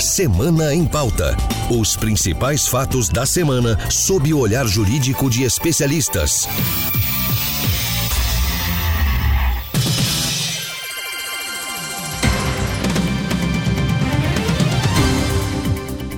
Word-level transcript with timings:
Semana 0.00 0.72
em 0.72 0.86
Pauta. 0.86 1.36
Os 1.68 1.96
principais 1.96 2.68
fatos 2.68 3.08
da 3.08 3.26
semana 3.26 3.76
sob 3.90 4.32
o 4.32 4.38
olhar 4.38 4.64
jurídico 4.64 5.28
de 5.28 5.42
especialistas. 5.42 6.46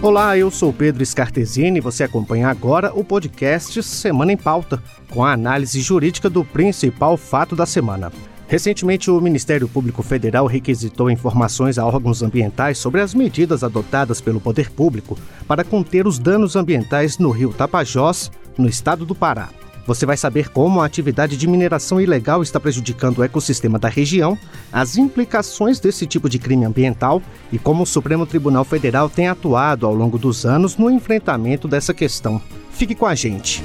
Olá, 0.02 0.36
eu 0.36 0.50
sou 0.50 0.74
Pedro 0.74 1.04
Scartesini 1.04 1.78
e 1.78 1.80
você 1.80 2.04
acompanha 2.04 2.48
agora 2.48 2.92
o 2.94 3.02
podcast 3.02 3.82
Semana 3.82 4.30
em 4.30 4.36
Pauta, 4.36 4.82
com 5.08 5.24
a 5.24 5.32
análise 5.32 5.80
jurídica 5.80 6.28
do 6.28 6.44
principal 6.44 7.16
fato 7.16 7.56
da 7.56 7.64
semana. 7.64 8.12
Recentemente, 8.50 9.08
o 9.12 9.20
Ministério 9.20 9.68
Público 9.68 10.02
Federal 10.02 10.44
requisitou 10.44 11.08
informações 11.08 11.78
a 11.78 11.86
órgãos 11.86 12.20
ambientais 12.20 12.78
sobre 12.78 13.00
as 13.00 13.14
medidas 13.14 13.62
adotadas 13.62 14.20
pelo 14.20 14.40
poder 14.40 14.72
público 14.72 15.16
para 15.46 15.62
conter 15.62 16.04
os 16.04 16.18
danos 16.18 16.56
ambientais 16.56 17.16
no 17.16 17.30
rio 17.30 17.52
Tapajós, 17.52 18.28
no 18.58 18.68
estado 18.68 19.06
do 19.06 19.14
Pará. 19.14 19.50
Você 19.86 20.04
vai 20.04 20.16
saber 20.16 20.48
como 20.48 20.80
a 20.80 20.84
atividade 20.84 21.36
de 21.36 21.46
mineração 21.46 22.00
ilegal 22.00 22.42
está 22.42 22.58
prejudicando 22.58 23.18
o 23.18 23.24
ecossistema 23.24 23.78
da 23.78 23.88
região, 23.88 24.36
as 24.72 24.96
implicações 24.96 25.78
desse 25.78 26.04
tipo 26.04 26.28
de 26.28 26.40
crime 26.40 26.64
ambiental 26.64 27.22
e 27.52 27.58
como 27.58 27.84
o 27.84 27.86
Supremo 27.86 28.26
Tribunal 28.26 28.64
Federal 28.64 29.08
tem 29.08 29.28
atuado 29.28 29.86
ao 29.86 29.94
longo 29.94 30.18
dos 30.18 30.44
anos 30.44 30.76
no 30.76 30.90
enfrentamento 30.90 31.68
dessa 31.68 31.94
questão. 31.94 32.42
Fique 32.72 32.96
com 32.96 33.06
a 33.06 33.14
gente. 33.14 33.62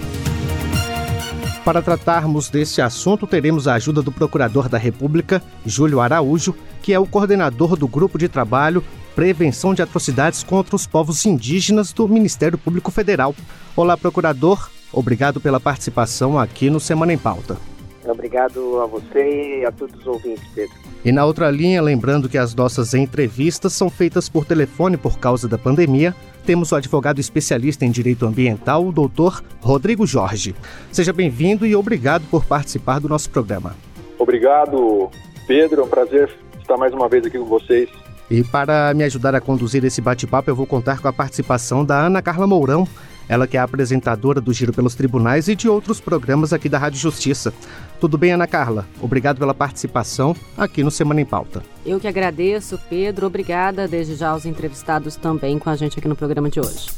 Para 1.65 1.81
tratarmos 1.81 2.47
desse 2.47 2.79
assunto, 2.79 3.25
teremos 3.25 3.67
a 3.67 3.73
ajuda 3.73 3.99
do 4.03 4.11
Procurador 4.11 4.69
da 4.69 4.77
República, 4.77 5.41
Júlio 5.65 5.99
Araújo, 5.99 6.55
que 6.79 6.93
é 6.93 6.99
o 6.99 7.07
coordenador 7.07 7.75
do 7.75 7.87
Grupo 7.87 8.19
de 8.19 8.29
Trabalho 8.29 8.83
Prevenção 9.15 9.73
de 9.73 9.81
Atrocidades 9.81 10.43
contra 10.43 10.75
os 10.75 10.85
Povos 10.85 11.25
Indígenas 11.25 11.91
do 11.91 12.07
Ministério 12.07 12.55
Público 12.55 12.91
Federal. 12.91 13.33
Olá, 13.75 13.97
procurador. 13.97 14.69
Obrigado 14.93 15.41
pela 15.41 15.59
participação 15.59 16.37
aqui 16.37 16.69
no 16.69 16.79
Semana 16.79 17.13
em 17.13 17.17
Pauta. 17.17 17.57
Obrigado 18.05 18.81
a 18.81 18.85
você 18.85 19.61
e 19.61 19.65
a 19.65 19.71
todos 19.71 19.99
os 20.01 20.05
ouvintes, 20.05 20.47
Pedro. 20.53 20.75
E 21.03 21.11
na 21.11 21.25
outra 21.25 21.49
linha, 21.49 21.81
lembrando 21.81 22.29
que 22.29 22.37
as 22.37 22.53
nossas 22.53 22.93
entrevistas 22.93 23.73
são 23.73 23.89
feitas 23.89 24.29
por 24.29 24.45
telefone 24.45 24.97
por 24.97 25.17
causa 25.17 25.47
da 25.47 25.57
pandemia, 25.57 26.15
temos 26.45 26.71
o 26.71 26.75
advogado 26.75 27.19
especialista 27.19 27.85
em 27.85 27.91
direito 27.91 28.25
ambiental, 28.25 28.85
o 28.85 28.91
doutor 28.91 29.43
Rodrigo 29.61 30.05
Jorge. 30.05 30.55
Seja 30.91 31.11
bem-vindo 31.11 31.65
e 31.65 31.75
obrigado 31.75 32.23
por 32.29 32.45
participar 32.45 32.99
do 32.99 33.09
nosso 33.09 33.29
programa. 33.29 33.75
Obrigado, 34.17 35.09
Pedro. 35.47 35.81
É 35.81 35.83
um 35.83 35.89
prazer 35.89 36.29
estar 36.61 36.77
mais 36.77 36.93
uma 36.93 37.09
vez 37.09 37.25
aqui 37.25 37.37
com 37.37 37.45
vocês. 37.45 37.89
E 38.29 38.43
para 38.43 38.93
me 38.93 39.03
ajudar 39.03 39.35
a 39.35 39.41
conduzir 39.41 39.83
esse 39.83 40.01
bate-papo, 40.01 40.49
eu 40.49 40.55
vou 40.55 40.65
contar 40.65 40.99
com 40.99 41.07
a 41.07 41.13
participação 41.13 41.85
da 41.85 41.99
Ana 41.99 42.21
Carla 42.21 42.47
Mourão, 42.47 42.87
ela 43.27 43.47
que 43.47 43.57
é 43.57 43.59
apresentadora 43.59 44.39
do 44.39 44.53
Giro 44.53 44.73
pelos 44.73 44.95
Tribunais 44.95 45.47
e 45.47 45.55
de 45.55 45.67
outros 45.67 45.99
programas 45.99 46.53
aqui 46.53 46.69
da 46.69 46.77
Rádio 46.77 46.99
Justiça. 46.99 47.53
Tudo 47.99 48.17
bem, 48.17 48.31
Ana 48.31 48.47
Carla? 48.47 48.85
Obrigado 49.01 49.37
pela 49.37 49.53
participação 49.53 50.35
aqui 50.57 50.83
no 50.83 50.91
Semana 50.91 51.21
em 51.21 51.25
Pauta. 51.25 51.63
Eu 51.85 51.99
que 51.99 52.07
agradeço, 52.07 52.79
Pedro. 52.89 53.27
Obrigada 53.27 53.87
desde 53.87 54.15
já 54.15 54.29
aos 54.29 54.45
entrevistados 54.45 55.15
também 55.15 55.57
com 55.57 55.69
a 55.69 55.75
gente 55.75 55.97
aqui 55.97 56.07
no 56.07 56.15
programa 56.15 56.49
de 56.49 56.59
hoje. 56.59 56.89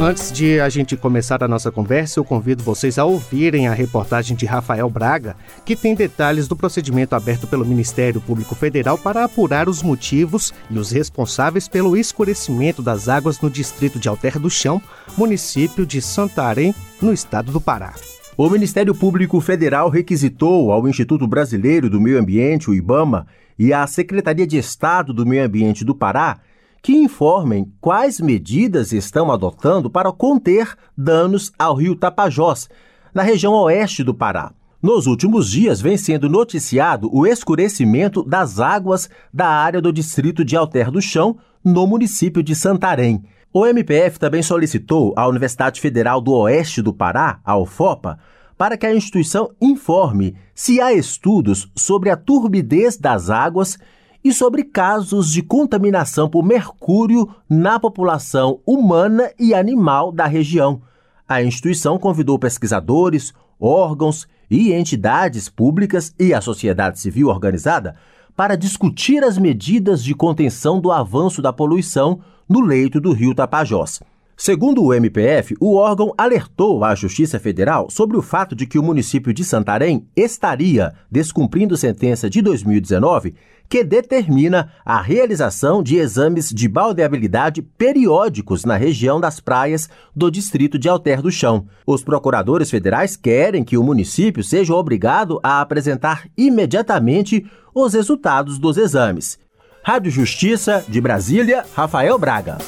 Antes 0.00 0.30
de 0.30 0.60
a 0.60 0.68
gente 0.68 0.96
começar 0.96 1.42
a 1.42 1.48
nossa 1.48 1.72
conversa, 1.72 2.20
eu 2.20 2.24
convido 2.24 2.62
vocês 2.62 3.00
a 3.00 3.04
ouvirem 3.04 3.66
a 3.66 3.74
reportagem 3.74 4.36
de 4.36 4.46
Rafael 4.46 4.88
Braga, 4.88 5.34
que 5.64 5.74
tem 5.74 5.92
detalhes 5.92 6.46
do 6.46 6.54
procedimento 6.54 7.16
aberto 7.16 7.48
pelo 7.48 7.66
Ministério 7.66 8.20
Público 8.20 8.54
Federal 8.54 8.96
para 8.96 9.24
apurar 9.24 9.68
os 9.68 9.82
motivos 9.82 10.54
e 10.70 10.78
os 10.78 10.92
responsáveis 10.92 11.66
pelo 11.66 11.96
escurecimento 11.96 12.80
das 12.80 13.08
águas 13.08 13.40
no 13.40 13.50
distrito 13.50 13.98
de 13.98 14.08
Alter 14.08 14.38
do 14.38 14.48
Chão, 14.48 14.80
município 15.16 15.84
de 15.84 16.00
Santarém, 16.00 16.72
no 17.02 17.12
estado 17.12 17.50
do 17.50 17.60
Pará. 17.60 17.92
O 18.36 18.48
Ministério 18.48 18.94
Público 18.94 19.40
Federal 19.40 19.88
requisitou 19.88 20.70
ao 20.70 20.86
Instituto 20.86 21.26
Brasileiro 21.26 21.90
do 21.90 22.00
Meio 22.00 22.20
Ambiente, 22.20 22.70
o 22.70 22.74
IBAMA, 22.74 23.26
e 23.58 23.72
à 23.72 23.84
Secretaria 23.84 24.46
de 24.46 24.58
Estado 24.58 25.12
do 25.12 25.26
Meio 25.26 25.44
Ambiente 25.44 25.84
do 25.84 25.92
Pará 25.92 26.38
que 26.82 26.92
informem 26.92 27.72
quais 27.80 28.20
medidas 28.20 28.92
estão 28.92 29.30
adotando 29.30 29.90
para 29.90 30.12
conter 30.12 30.74
danos 30.96 31.52
ao 31.58 31.74
rio 31.74 31.96
Tapajós, 31.96 32.68
na 33.12 33.22
região 33.22 33.52
oeste 33.54 34.04
do 34.04 34.14
Pará. 34.14 34.52
Nos 34.80 35.08
últimos 35.08 35.50
dias, 35.50 35.80
vem 35.80 35.96
sendo 35.96 36.28
noticiado 36.28 37.10
o 37.12 37.26
escurecimento 37.26 38.22
das 38.22 38.60
águas 38.60 39.10
da 39.34 39.48
área 39.48 39.82
do 39.82 39.92
distrito 39.92 40.44
de 40.44 40.56
Alter 40.56 40.90
do 40.90 41.02
Chão, 41.02 41.36
no 41.64 41.84
município 41.86 42.42
de 42.44 42.54
Santarém. 42.54 43.24
O 43.52 43.66
MPF 43.66 44.20
também 44.20 44.42
solicitou 44.42 45.12
à 45.16 45.26
Universidade 45.26 45.80
Federal 45.80 46.20
do 46.20 46.32
Oeste 46.32 46.80
do 46.80 46.92
Pará, 46.92 47.40
a 47.44 47.58
UFOPA, 47.58 48.20
para 48.56 48.76
que 48.76 48.86
a 48.86 48.94
instituição 48.94 49.50
informe 49.60 50.36
se 50.54 50.80
há 50.80 50.92
estudos 50.92 51.70
sobre 51.74 52.10
a 52.10 52.16
turbidez 52.16 52.96
das 52.96 53.30
águas 53.30 53.78
e 54.24 54.32
sobre 54.32 54.64
casos 54.64 55.30
de 55.30 55.42
contaminação 55.42 56.28
por 56.28 56.44
mercúrio 56.44 57.28
na 57.48 57.78
população 57.78 58.60
humana 58.66 59.30
e 59.38 59.54
animal 59.54 60.10
da 60.10 60.26
região. 60.26 60.82
A 61.28 61.42
instituição 61.42 61.98
convidou 61.98 62.38
pesquisadores, 62.38 63.32
órgãos 63.60 64.26
e 64.50 64.72
entidades 64.72 65.48
públicas 65.48 66.14
e 66.18 66.32
a 66.32 66.40
sociedade 66.40 66.98
civil 66.98 67.28
organizada 67.28 67.96
para 68.34 68.56
discutir 68.56 69.24
as 69.24 69.36
medidas 69.36 70.02
de 70.02 70.14
contenção 70.14 70.80
do 70.80 70.92
avanço 70.92 71.42
da 71.42 71.52
poluição 71.52 72.20
no 72.48 72.60
leito 72.60 73.00
do 73.00 73.12
rio 73.12 73.34
Tapajós. 73.34 74.00
Segundo 74.40 74.84
o 74.84 74.94
MPF, 74.94 75.56
o 75.58 75.74
órgão 75.74 76.14
alertou 76.16 76.84
à 76.84 76.94
Justiça 76.94 77.40
Federal 77.40 77.90
sobre 77.90 78.16
o 78.16 78.22
fato 78.22 78.54
de 78.54 78.66
que 78.66 78.78
o 78.78 78.82
município 78.84 79.34
de 79.34 79.42
Santarém 79.44 80.06
estaria 80.14 80.94
descumprindo 81.10 81.76
sentença 81.76 82.30
de 82.30 82.40
2019 82.40 83.34
que 83.68 83.84
determina 83.84 84.72
a 84.84 85.00
realização 85.00 85.82
de 85.82 85.96
exames 85.96 86.50
de 86.50 86.68
baldeabilidade 86.68 87.60
periódicos 87.60 88.64
na 88.64 88.76
região 88.76 89.20
das 89.20 89.40
praias 89.40 89.88
do 90.14 90.30
distrito 90.30 90.78
de 90.78 90.88
Alter 90.88 91.20
do 91.20 91.30
Chão. 91.30 91.66
Os 91.86 92.02
procuradores 92.02 92.70
federais 92.70 93.16
querem 93.16 93.62
que 93.62 93.76
o 93.76 93.82
município 93.84 94.42
seja 94.42 94.74
obrigado 94.74 95.38
a 95.42 95.60
apresentar 95.60 96.26
imediatamente 96.36 97.46
os 97.74 97.92
resultados 97.92 98.58
dos 98.58 98.76
exames. 98.76 99.38
Rádio 99.82 100.10
Justiça 100.10 100.84
de 100.88 101.00
Brasília, 101.00 101.64
Rafael 101.74 102.18
Braga. 102.18 102.58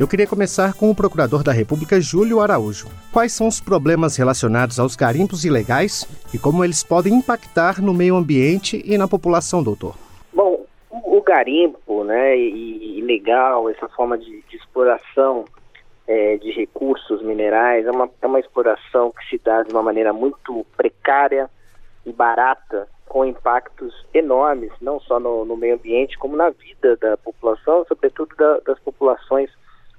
Eu 0.00 0.08
queria 0.08 0.26
começar 0.26 0.72
com 0.74 0.90
o 0.90 0.94
Procurador 0.94 1.42
da 1.44 1.52
República, 1.52 2.00
Júlio 2.00 2.40
Araújo. 2.40 2.88
Quais 3.12 3.32
são 3.32 3.46
os 3.46 3.60
problemas 3.60 4.16
relacionados 4.16 4.80
aos 4.80 4.96
garimpos 4.96 5.44
ilegais 5.44 6.08
e 6.32 6.38
como 6.38 6.64
eles 6.64 6.82
podem 6.82 7.12
impactar 7.12 7.80
no 7.80 7.92
meio 7.92 8.16
ambiente 8.16 8.82
e 8.86 8.96
na 8.96 9.06
população, 9.06 9.62
doutor? 9.62 9.94
Bom, 10.32 10.64
o 10.90 11.20
garimpo 11.20 12.04
né, 12.04 12.36
ilegal, 12.38 13.68
essa 13.68 13.86
forma 13.90 14.16
de, 14.16 14.42
de 14.48 14.56
exploração 14.56 15.44
é, 16.08 16.38
de 16.38 16.50
recursos 16.52 17.22
minerais, 17.22 17.86
é 17.86 17.90
uma, 17.90 18.08
é 18.22 18.26
uma 18.26 18.40
exploração 18.40 19.12
que 19.12 19.28
se 19.28 19.40
dá 19.44 19.62
de 19.62 19.72
uma 19.72 19.82
maneira 19.82 20.12
muito 20.12 20.64
precária 20.74 21.50
e 22.04 22.12
barata, 22.12 22.88
com 23.06 23.26
impactos 23.26 23.94
enormes, 24.14 24.72
não 24.80 24.98
só 24.98 25.20
no, 25.20 25.44
no 25.44 25.54
meio 25.54 25.74
ambiente, 25.74 26.18
como 26.18 26.34
na 26.34 26.48
vida 26.48 26.96
da 26.96 27.14
população, 27.18 27.84
sobretudo 27.86 28.34
da, 28.36 28.58
das 28.60 28.78
populações 28.80 29.50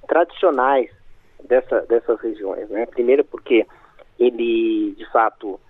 tradicionais 0.06 0.90
dessa, 1.42 1.80
dessas 1.82 2.20
regiões. 2.20 2.68
Né? 2.68 2.86
Primeiro 2.86 3.24
porque 3.24 3.66
ele, 4.18 4.94
de 4.96 5.10
fato, 5.10 5.60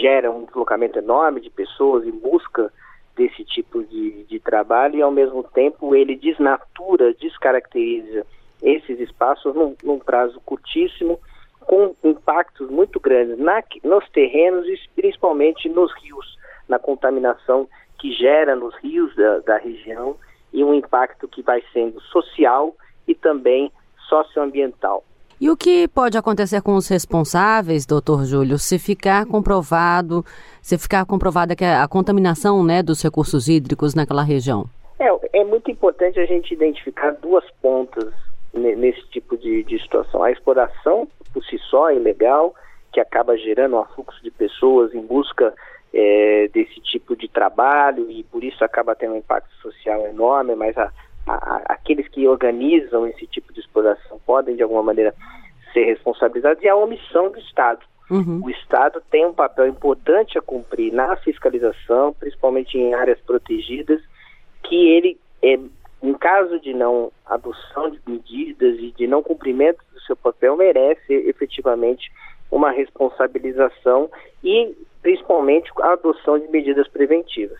gera 0.00 0.30
um 0.30 0.44
deslocamento 0.44 0.98
enorme 0.98 1.40
de 1.40 1.50
pessoas 1.50 2.06
em 2.06 2.12
busca 2.12 2.72
desse 3.16 3.44
tipo 3.44 3.82
de, 3.84 4.24
de 4.24 4.40
trabalho 4.40 4.96
e, 4.96 5.02
ao 5.02 5.10
mesmo 5.10 5.42
tempo, 5.42 5.94
ele 5.94 6.16
desnatura, 6.16 7.14
descaracteriza 7.14 8.26
esses 8.62 8.98
espaços 8.98 9.54
num, 9.54 9.76
num 9.82 9.98
prazo 9.98 10.40
curtíssimo, 10.44 11.20
com 11.60 11.94
impactos 12.02 12.68
muito 12.70 13.00
grandes 13.00 13.38
na, 13.38 13.62
nos 13.82 14.08
terrenos 14.10 14.66
e 14.66 14.78
principalmente 14.94 15.68
nos 15.68 15.92
rios, 16.02 16.36
na 16.68 16.78
contaminação 16.78 17.68
que 17.98 18.12
gera 18.12 18.54
nos 18.54 18.74
rios 18.76 19.14
da, 19.16 19.38
da 19.40 19.56
região 19.56 20.16
e 20.52 20.62
um 20.62 20.74
impacto 20.74 21.26
que 21.26 21.42
vai 21.42 21.62
sendo 21.72 22.00
social 22.02 22.74
e 23.06 23.14
também 23.14 23.70
socioambiental. 24.08 25.04
E 25.40 25.50
o 25.50 25.56
que 25.56 25.88
pode 25.88 26.16
acontecer 26.16 26.62
com 26.62 26.74
os 26.74 26.88
responsáveis, 26.88 27.84
doutor 27.84 28.24
Júlio, 28.24 28.58
se 28.58 28.78
ficar 28.78 29.26
comprovado, 29.26 30.24
se 30.62 30.78
ficar 30.78 31.04
comprovada 31.04 31.56
que 31.56 31.64
a 31.64 31.86
contaminação 31.88 32.64
né, 32.64 32.82
dos 32.82 33.02
recursos 33.02 33.48
hídricos 33.48 33.94
naquela 33.94 34.22
região? 34.22 34.64
É, 34.98 35.40
é 35.40 35.44
muito 35.44 35.70
importante 35.70 36.20
a 36.20 36.24
gente 36.24 36.54
identificar 36.54 37.10
duas 37.10 37.44
pontas 37.60 38.12
nesse 38.54 39.04
tipo 39.08 39.36
de, 39.36 39.64
de 39.64 39.82
situação. 39.82 40.22
A 40.22 40.30
exploração 40.30 41.08
por 41.32 41.44
si 41.44 41.58
só 41.68 41.90
é 41.90 41.96
ilegal, 41.96 42.54
que 42.92 43.00
acaba 43.00 43.36
gerando 43.36 43.76
um 43.76 43.84
fluxo 43.86 44.22
de 44.22 44.30
pessoas 44.30 44.94
em 44.94 45.04
busca 45.04 45.52
é, 45.92 46.48
de 46.48 46.64
desse 46.64 46.80
tipo 46.80 47.16
de 47.16 47.28
trabalho 47.28 48.08
e 48.10 48.22
por 48.24 48.42
isso 48.42 48.64
acaba 48.64 48.94
tendo 48.94 49.14
um 49.14 49.18
impacto 49.18 49.52
social 49.60 50.06
enorme, 50.06 50.54
mas 50.54 50.78
a, 50.78 50.92
a, 51.26 51.62
aqueles 51.66 52.08
que 52.08 52.26
organizam 52.26 53.06
esse 53.06 53.26
tipo 53.26 53.52
de 53.52 53.60
exploração 53.60 54.20
podem 54.26 54.56
de 54.56 54.62
alguma 54.62 54.82
maneira 54.82 55.14
ser 55.72 55.84
responsabilizados 55.84 56.62
e 56.62 56.68
a 56.68 56.76
omissão 56.76 57.30
do 57.30 57.38
Estado. 57.38 57.80
Uhum. 58.10 58.42
O 58.44 58.50
Estado 58.50 59.02
tem 59.10 59.24
um 59.24 59.32
papel 59.32 59.66
importante 59.66 60.38
a 60.38 60.42
cumprir 60.42 60.92
na 60.92 61.16
fiscalização, 61.16 62.12
principalmente 62.12 62.78
em 62.78 62.94
áreas 62.94 63.18
protegidas, 63.20 64.00
que 64.62 64.88
ele, 64.90 65.18
é, 65.42 65.58
em 66.02 66.14
caso 66.14 66.60
de 66.60 66.74
não 66.74 67.10
adoção 67.26 67.90
de 67.90 67.98
medidas 68.06 68.78
e 68.78 68.92
de 68.92 69.06
não 69.06 69.22
cumprimento 69.22 69.78
do 69.92 70.00
seu 70.02 70.16
papel, 70.16 70.56
merece 70.56 71.12
efetivamente 71.12 72.12
uma 72.50 72.70
responsabilização 72.70 74.10
e 74.42 74.76
principalmente 75.02 75.70
a 75.80 75.92
adoção 75.92 76.38
de 76.38 76.46
medidas 76.48 76.86
preventivas. 76.88 77.58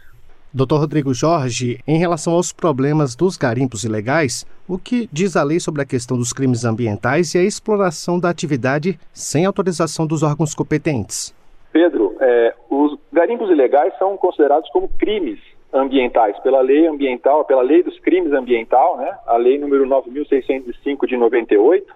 Doutor 0.56 0.78
Rodrigo 0.78 1.12
Jorge, 1.12 1.80
em 1.84 1.98
relação 1.98 2.34
aos 2.34 2.52
problemas 2.52 3.16
dos 3.16 3.36
garimpos 3.36 3.82
ilegais, 3.82 4.46
o 4.68 4.78
que 4.78 5.08
diz 5.12 5.36
a 5.36 5.42
lei 5.42 5.58
sobre 5.58 5.82
a 5.82 5.84
questão 5.84 6.16
dos 6.16 6.32
crimes 6.32 6.64
ambientais 6.64 7.34
e 7.34 7.38
a 7.38 7.42
exploração 7.42 8.20
da 8.20 8.30
atividade 8.30 8.96
sem 9.12 9.44
autorização 9.44 10.06
dos 10.06 10.22
órgãos 10.22 10.54
competentes? 10.54 11.34
Pedro, 11.72 12.14
é, 12.20 12.54
os 12.70 12.96
garimpos 13.12 13.50
ilegais 13.50 13.98
são 13.98 14.16
considerados 14.16 14.70
como 14.70 14.88
crimes 14.90 15.40
ambientais 15.72 16.38
pela 16.38 16.60
lei 16.60 16.86
ambiental, 16.86 17.44
pela 17.44 17.60
lei 17.62 17.82
dos 17.82 17.98
crimes 17.98 18.32
ambiental, 18.32 18.96
né? 18.96 19.12
A 19.26 19.36
lei 19.36 19.58
número 19.58 19.84
9605 19.84 21.04
de 21.08 21.16
98, 21.16 21.92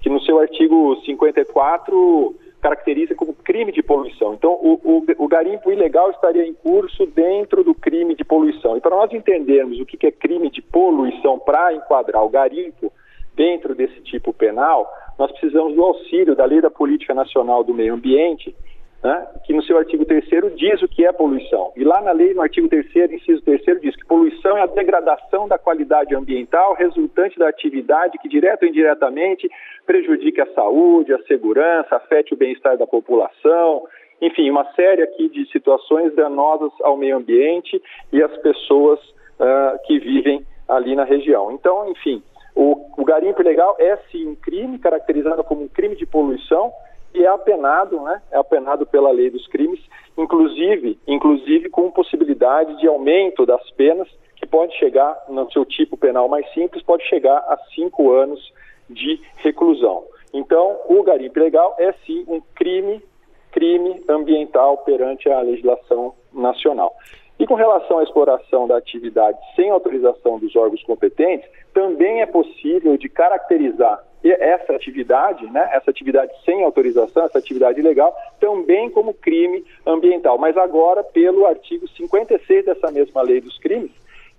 que 0.00 0.08
no 0.08 0.22
seu 0.22 0.40
artigo 0.40 0.98
54 1.04 2.34
caracteriza 2.60 3.14
como 3.14 3.34
crime 3.34 3.72
de 3.72 3.82
poluição. 3.82 4.34
Então, 4.34 4.52
o, 4.52 4.80
o, 4.82 5.24
o, 5.24 5.28
garimpo 5.28 5.70
ilegal 5.70 6.10
estaria 6.10 6.46
em 6.46 6.54
curso 6.54 7.06
dentro 7.06 7.62
do 7.62 7.74
crime 7.74 8.14
de 8.14 8.24
poluição. 8.24 8.76
E 8.76 8.80
para 8.80 8.96
nós 8.96 9.12
entendermos 9.12 9.80
o 9.80 9.86
que, 9.86 10.06
é 10.06 10.10
crime 10.10 10.50
de 10.50 10.60
poluição 10.60 11.38
para 11.38 11.72
enquadrar 11.72 12.24
o 12.24 12.28
garimpo 12.28 12.92
dentro 13.34 13.74
desse 13.74 14.00
tipo 14.02 14.32
penal, 14.32 14.90
nós 15.18 15.30
precisamos 15.30 15.74
do 15.74 15.84
auxílio 15.84 16.34
da 16.34 16.44
Lei 16.44 16.60
da 16.60 16.70
Política 16.70 17.14
Nacional 17.14 17.62
do 17.62 17.72
Meio 17.72 17.94
Ambiente, 17.94 18.54
né, 19.02 19.26
que 19.44 19.52
no 19.52 19.62
seu 19.62 19.78
artigo 19.78 20.04
3 20.04 20.24
diz 20.56 20.82
o 20.82 20.88
que 20.88 21.06
é 21.06 21.12
poluição. 21.12 21.72
E 21.76 21.84
lá 21.84 22.00
na 22.00 22.12
lei, 22.12 22.34
no 22.34 22.42
artigo 22.42 22.68
3 22.68 23.12
inciso 23.12 23.42
3 23.42 23.80
diz 23.80 23.94
que 23.94 24.06
poluição 24.06 24.56
é 24.56 24.62
a 24.62 24.66
degradação 24.66 25.46
da 25.46 25.58
qualidade 25.58 26.14
ambiental 26.14 26.74
resultante 26.74 27.38
da 27.38 27.48
atividade 27.48 28.18
que, 28.18 28.28
direto 28.28 28.64
ou 28.64 28.68
indiretamente, 28.68 29.48
prejudique 29.86 30.40
a 30.40 30.52
saúde, 30.52 31.14
a 31.14 31.22
segurança, 31.22 31.96
afete 31.96 32.34
o 32.34 32.36
bem-estar 32.36 32.76
da 32.76 32.86
população, 32.86 33.84
enfim, 34.20 34.50
uma 34.50 34.64
série 34.72 35.02
aqui 35.02 35.28
de 35.28 35.48
situações 35.50 36.12
danosas 36.14 36.72
ao 36.82 36.96
meio 36.96 37.16
ambiente 37.16 37.80
e 38.12 38.22
às 38.22 38.36
pessoas 38.38 38.98
uh, 39.38 39.78
que 39.86 39.98
vivem 40.00 40.44
ali 40.68 40.96
na 40.96 41.04
região. 41.04 41.52
Então, 41.52 41.88
enfim, 41.88 42.22
o, 42.54 42.76
o 42.98 43.04
garimpo 43.04 43.40
ilegal 43.40 43.76
é 43.78 43.96
sim 44.10 44.26
um 44.26 44.34
crime, 44.34 44.78
caracterizado 44.78 45.44
como 45.44 45.62
um 45.62 45.68
crime 45.68 45.94
de 45.94 46.04
poluição, 46.04 46.72
e 47.14 47.24
é 47.24 47.28
apenado, 47.28 48.00
né? 48.00 48.22
É 48.30 48.38
apenado 48.38 48.86
pela 48.86 49.10
lei 49.10 49.30
dos 49.30 49.46
crimes, 49.48 49.80
inclusive, 50.16 50.98
inclusive 51.06 51.68
com 51.70 51.90
possibilidade 51.90 52.78
de 52.78 52.86
aumento 52.86 53.46
das 53.46 53.68
penas, 53.72 54.08
que 54.36 54.46
pode 54.46 54.76
chegar, 54.76 55.24
no 55.28 55.50
seu 55.50 55.64
tipo 55.64 55.96
penal 55.96 56.28
mais 56.28 56.48
simples, 56.52 56.82
pode 56.82 57.04
chegar 57.04 57.38
a 57.38 57.58
cinco 57.74 58.12
anos 58.12 58.40
de 58.88 59.20
reclusão. 59.36 60.04
Então, 60.32 60.78
o 60.88 61.02
garimpo 61.02 61.38
ilegal 61.38 61.74
é 61.78 61.92
sim 62.06 62.24
um 62.28 62.40
crime, 62.54 63.02
crime 63.50 64.02
ambiental 64.08 64.78
perante 64.78 65.28
a 65.28 65.40
legislação 65.40 66.14
nacional. 66.32 66.94
E 67.38 67.46
com 67.46 67.54
relação 67.54 67.98
à 67.98 68.02
exploração 68.02 68.66
da 68.66 68.76
atividade 68.76 69.38
sem 69.54 69.70
autorização 69.70 70.38
dos 70.38 70.54
órgãos 70.56 70.82
competentes, 70.82 71.48
também 71.72 72.20
é 72.20 72.26
possível 72.26 72.96
de 72.96 73.08
caracterizar 73.08 74.02
essa 74.24 74.74
atividade, 74.74 75.46
né, 75.46 75.70
essa 75.72 75.90
atividade 75.90 76.32
sem 76.44 76.64
autorização, 76.64 77.24
essa 77.24 77.38
atividade 77.38 77.78
ilegal, 77.78 78.14
também 78.40 78.90
como 78.90 79.14
crime 79.14 79.64
ambiental, 79.86 80.38
mas 80.38 80.56
agora 80.56 81.04
pelo 81.04 81.46
artigo 81.46 81.88
56 81.88 82.64
dessa 82.64 82.90
mesma 82.90 83.22
lei 83.22 83.40
dos 83.40 83.58
crimes, 83.58 83.90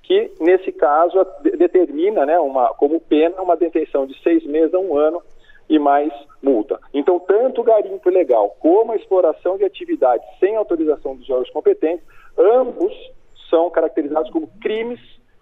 que 0.04 0.32
nesse 0.40 0.72
caso 0.72 1.26
determina 1.58 2.26
né, 2.26 2.40
uma, 2.40 2.70
como 2.74 3.00
pena 3.00 3.42
uma 3.42 3.56
detenção 3.56 4.06
de 4.06 4.20
seis 4.22 4.46
meses 4.46 4.74
a 4.74 4.80
um 4.80 4.98
ano 4.98 5.22
e 5.70 5.78
mais 5.78 6.12
multa. 6.42 6.80
Então, 6.94 7.20
tanto 7.20 7.62
o 7.62 7.64
garimpo 7.64 8.10
ilegal 8.10 8.56
como 8.60 8.92
a 8.92 8.96
exploração 8.96 9.58
de 9.58 9.64
atividades 9.64 10.26
sem 10.40 10.56
autorização 10.56 11.16
dos 11.16 11.30
órgãos 11.30 11.52
competentes 11.52 12.04
ambos 12.38 12.94
são 13.50 13.70
caracterizados 13.70 14.32
como 14.32 14.48
crimes 14.62 15.00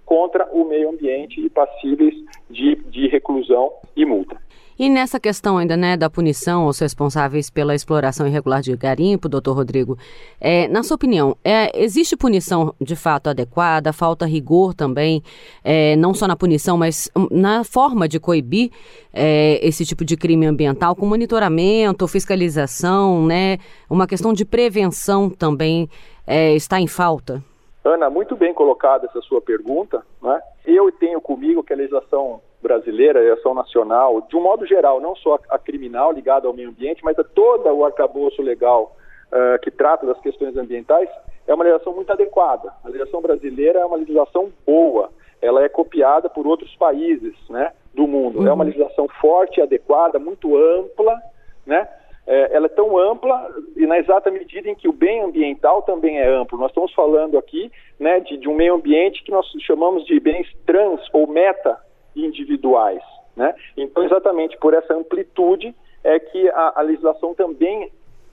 contra 0.07 0.48
o 0.54 0.63
meio 0.63 0.89
ambiente 0.89 1.39
e 1.39 1.50
passíveis 1.50 2.15
de, 2.50 2.75
de 2.89 3.07
reclusão 3.09 3.71
e 3.95 4.06
multa. 4.06 4.38
E 4.80 4.89
nessa 4.89 5.19
questão 5.19 5.57
ainda, 5.57 5.75
né, 5.75 5.98
da 5.98 6.07
punição 6.07 6.63
aos 6.63 6.77
responsáveis 6.77 7.50
pela 7.50 7.74
exploração 7.74 8.27
irregular 8.27 8.62
de 8.62 8.75
garimpo, 8.77 9.27
doutor 9.27 9.54
Rodrigo, 9.54 9.98
é, 10.39 10.68
na 10.68 10.83
sua 10.83 10.95
opinião, 10.95 11.36
é, 11.44 11.71
existe 11.83 12.15
punição 12.15 12.74
de 12.80 12.95
fato 12.95 13.27
adequada, 13.27 13.92
falta 13.92 14.25
rigor 14.25 14.75
também, 14.75 15.24
é, 15.63 15.95
não 15.95 16.13
só 16.13 16.27
na 16.27 16.36
punição, 16.36 16.77
mas 16.77 17.10
na 17.31 17.63
forma 17.63 18.07
de 18.07 18.19
coibir 18.19 18.69
é, 19.12 19.60
esse 19.63 19.83
tipo 19.83 20.06
de 20.06 20.15
crime 20.15 20.45
ambiental, 20.45 20.95
com 20.95 21.07
monitoramento, 21.07 22.07
fiscalização, 22.07 23.25
né, 23.25 23.57
uma 23.89 24.06
questão 24.06 24.31
de 24.31 24.45
prevenção 24.45 25.27
também 25.27 25.89
é, 26.25 26.53
está 26.53 26.80
em 26.80 26.88
falta? 26.88 27.44
Ana, 27.88 28.10
muito 28.10 28.36
bem 28.36 28.54
colocada 28.54 29.06
essa 29.06 29.22
sua 29.22 29.42
pergunta. 29.42 30.04
Né? 30.22 30.42
Eu 30.66 30.92
tenho 30.92 31.22
comigo 31.22 31.63
que 31.63 31.74
a 31.74 31.75
legislação 31.75 32.42
brasileira, 32.62 33.19
a 33.19 33.22
legislação 33.22 33.54
nacional, 33.54 34.22
de 34.22 34.36
um 34.36 34.42
modo 34.42 34.66
geral, 34.66 35.00
não 35.00 35.16
só 35.16 35.39
a 35.50 35.57
criminal 35.57 36.12
ligada 36.12 36.48
ao 36.48 36.54
meio 36.54 36.69
ambiente, 36.69 37.04
mas 37.04 37.18
a 37.18 37.24
todo 37.24 37.68
o 37.69 37.86
arcabouço 37.86 38.42
legal 38.42 38.95
uh, 39.28 39.60
que 39.62 39.72
trata 39.72 40.06
das 40.06 40.19
questões 40.19 40.57
ambientais, 40.57 41.10
é 41.48 41.54
uma 41.54 41.63
legislação 41.63 41.94
muito 41.94 42.12
adequada. 42.12 42.74
A 42.84 42.88
legislação 42.88 43.22
brasileira 43.22 43.80
é 43.80 43.86
uma 43.86 43.98
legislação 43.98 44.51
boa. 44.66 45.10
Ela 45.42 45.63
é 45.63 45.69
copiada 45.69 46.30
por 46.30 46.45
outros 46.45 46.75
países 46.75 47.36
né, 47.50 47.72
do 47.94 48.06
mundo. 48.06 48.39
Uhum. 48.39 48.48
É 48.48 48.51
uma 48.51 48.63
uhum. 48.63 48.69
legislação 48.69 49.07
forte, 49.22 49.62
adequada, 49.62 50.19
muito 50.19 50.57
ampla, 50.57 51.18
né? 51.66 51.88
É, 52.27 52.53
ela 52.53 52.65
é 52.65 52.69
tão 52.69 52.97
ampla 52.97 53.50
e 53.77 53.88
na 53.88 53.97
exata 53.97 54.29
medida 54.29 54.69
em 54.69 54.75
que 54.75 54.89
o 54.89 54.94
bem 54.94 55.21
ambiental 55.21 55.81
também 55.81 56.19
é 56.19 56.27
amplo. 56.27 56.59
Nós 56.59 56.71
estamos 56.71 56.94
falando 56.94 57.38
aqui 57.38 57.71
né, 57.98 58.19
de, 58.19 58.38
de 58.38 58.50
um 58.50 58.53
meio 58.53 58.75
ambiente 58.75 59.24
que 59.24 59.31
nós 59.31 59.48
chamamos 59.62 60.05
de 60.05 60.19
bens 60.19 60.46
trans 60.65 61.00
ou 61.13 61.25
meta 61.25 61.79
individuais. 62.13 63.01
Né? 63.34 63.55
Então, 63.77 64.03
exatamente 64.03 64.57
por 64.57 64.74
essa 64.74 64.93
amplitude 64.93 65.74
é 66.03 66.19
que 66.19 66.50
a, 66.50 66.74
a 66.75 66.81
legislação 66.81 67.34
também 67.34 67.89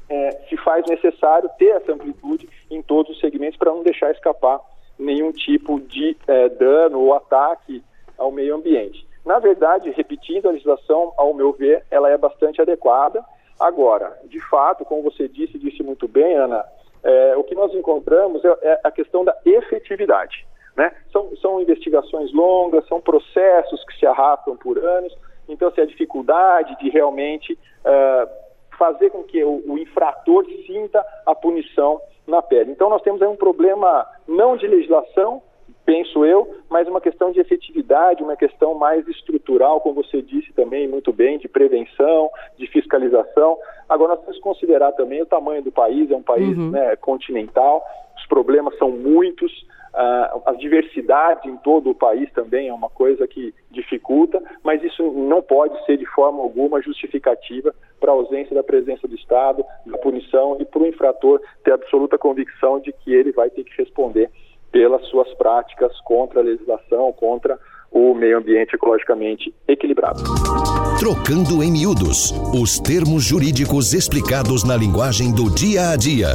é, 0.08 0.30
se 0.48 0.56
faz 0.56 0.84
necessário 0.86 1.48
ter 1.56 1.76
essa 1.76 1.92
amplitude 1.92 2.48
em 2.70 2.82
todos 2.82 3.12
os 3.12 3.20
segmentos 3.20 3.56
para 3.56 3.70
não 3.70 3.84
deixar 3.84 4.10
escapar 4.10 4.60
nenhum 4.98 5.30
tipo 5.30 5.80
de 5.80 6.16
é, 6.26 6.48
dano 6.48 7.00
ou 7.00 7.14
ataque 7.14 7.82
ao 8.18 8.32
meio 8.32 8.56
ambiente. 8.56 9.06
Na 9.24 9.38
verdade, 9.38 9.90
repetindo, 9.90 10.48
a 10.48 10.52
legislação, 10.52 11.12
ao 11.16 11.32
meu 11.32 11.52
ver, 11.52 11.84
ela 11.90 12.10
é 12.10 12.18
bastante 12.18 12.60
adequada 12.60 13.24
Agora, 13.58 14.18
de 14.24 14.40
fato, 14.48 14.84
como 14.84 15.02
você 15.02 15.28
disse, 15.28 15.58
disse 15.58 15.82
muito 15.82 16.08
bem, 16.08 16.34
Ana, 16.34 16.64
é, 17.02 17.36
o 17.36 17.44
que 17.44 17.54
nós 17.54 17.72
encontramos 17.74 18.44
é, 18.44 18.56
é, 18.62 18.80
a 18.82 18.90
questão 18.90 19.24
da 19.24 19.36
efetividade. 19.44 20.46
Né? 20.76 20.92
São, 21.12 21.36
são 21.36 21.60
investigações 21.60 22.32
longas, 22.32 22.86
são 22.88 23.00
processos 23.00 23.84
que 23.84 23.98
se 23.98 24.06
arrastam 24.06 24.56
por 24.56 24.78
anos, 24.78 25.16
então 25.48 25.70
se 25.70 25.80
assim, 25.80 25.82
a 25.82 25.92
dificuldade 25.92 26.76
de 26.78 26.88
realmente 26.88 27.52
uh, 27.52 28.28
fazer 28.76 29.10
com 29.10 29.22
que 29.22 29.44
o, 29.44 29.62
o, 29.66 29.78
infrator 29.78 30.44
sinta 30.66 31.04
a 31.26 31.34
punição 31.34 32.00
na 32.26 32.42
pele. 32.42 32.72
Então 32.72 32.88
nós 32.88 33.02
temos 33.02 33.22
aí 33.22 33.28
um 33.28 33.36
problema 33.36 34.06
não 34.26 34.56
de 34.56 34.66
legislação, 34.66 35.42
penso 35.84 36.24
eu, 36.24 36.48
mas 36.70 36.88
uma 36.88 37.00
questão 37.00 37.30
de 37.30 37.40
efetividade, 37.40 38.22
uma 38.22 38.36
questão 38.36 38.74
mais 38.74 39.06
estrutural, 39.08 39.80
como 39.80 40.02
você 40.02 40.22
disse 40.22 40.52
também 40.52 40.88
muito 40.88 41.12
bem, 41.12 41.38
de 41.38 41.48
prevenção, 41.48 42.30
de 42.56 42.66
fiscalização. 42.66 43.58
Agora, 43.88 44.14
nós 44.14 44.20
temos 44.20 44.36
que 44.36 44.42
considerar 44.42 44.92
também 44.92 45.22
o 45.22 45.26
tamanho 45.26 45.62
do 45.62 45.70
país, 45.70 46.10
é 46.10 46.16
um 46.16 46.22
país 46.22 46.56
uhum. 46.56 46.70
né, 46.70 46.96
continental, 46.96 47.84
os 48.16 48.26
problemas 48.26 48.76
são 48.78 48.90
muitos, 48.90 49.52
uh, 49.92 50.42
a 50.46 50.52
diversidade 50.52 51.48
em 51.48 51.56
todo 51.58 51.90
o 51.90 51.94
país 51.94 52.32
também 52.32 52.68
é 52.68 52.72
uma 52.72 52.88
coisa 52.88 53.26
que 53.28 53.54
dificulta, 53.70 54.42
mas 54.62 54.82
isso 54.82 55.02
não 55.02 55.42
pode 55.42 55.84
ser 55.84 55.98
de 55.98 56.06
forma 56.06 56.42
alguma 56.42 56.80
justificativa 56.80 57.74
para 58.00 58.10
a 58.10 58.14
ausência 58.14 58.54
da 58.54 58.62
presença 58.62 59.06
do 59.06 59.14
Estado, 59.14 59.64
da 59.84 59.98
punição 59.98 60.56
e 60.60 60.64
para 60.64 60.82
o 60.82 60.86
infrator 60.86 61.40
ter 61.62 61.72
absoluta 61.72 62.16
convicção 62.16 62.80
de 62.80 62.92
que 62.92 63.12
ele 63.12 63.32
vai 63.32 63.50
ter 63.50 63.64
que 63.64 63.76
responder 63.76 64.30
pelas 64.74 65.06
suas 65.06 65.32
práticas 65.34 65.92
contra 66.00 66.40
a 66.40 66.42
legislação, 66.42 67.12
contra 67.12 67.56
o 67.92 68.12
meio 68.12 68.38
ambiente 68.38 68.74
ecologicamente 68.74 69.54
equilibrado. 69.68 70.20
Trocando 70.98 71.62
em 71.62 71.70
miúdos 71.70 72.34
os 72.52 72.80
termos 72.80 73.22
jurídicos 73.22 73.94
explicados 73.94 74.64
na 74.64 74.76
linguagem 74.76 75.32
do 75.32 75.48
dia 75.48 75.90
a 75.90 75.96
dia. 75.96 76.30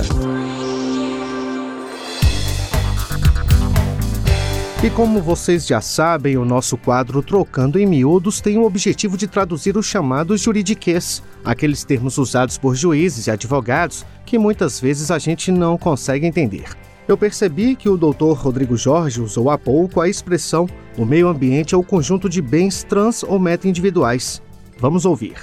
E 4.82 4.90
como 4.90 5.20
vocês 5.22 5.68
já 5.68 5.82
sabem, 5.82 6.38
o 6.38 6.46
nosso 6.46 6.78
quadro 6.78 7.22
Trocando 7.22 7.78
em 7.78 7.86
Miúdos 7.86 8.40
tem 8.40 8.58
o 8.58 8.64
objetivo 8.64 9.18
de 9.18 9.28
traduzir 9.28 9.76
os 9.76 9.86
chamados 9.86 10.40
juridiquês, 10.40 11.22
aqueles 11.44 11.84
termos 11.84 12.18
usados 12.18 12.58
por 12.58 12.74
juízes 12.74 13.28
e 13.28 13.32
advogados 13.32 14.06
que 14.26 14.38
muitas 14.38 14.80
vezes 14.80 15.12
a 15.12 15.20
gente 15.20 15.52
não 15.52 15.78
consegue 15.78 16.26
entender. 16.26 16.89
Eu 17.10 17.18
percebi 17.18 17.76
que 17.76 17.90
o 17.90 17.98
Dr. 17.98 18.38
Rodrigo 18.38 18.78
Jorge 18.78 19.20
usou 19.20 19.50
há 19.50 19.58
pouco 19.58 20.00
a 20.00 20.08
expressão 20.08 20.68
o 20.96 21.04
meio 21.04 21.28
ambiente 21.28 21.74
é 21.74 21.78
o 21.78 21.84
conjunto 21.84 22.30
de 22.30 22.40
bens 22.40 22.84
trans 22.84 23.24
ou 23.24 23.40
meta-individuais. 23.40 24.44
Vamos 24.78 25.08
ouvir. 25.08 25.34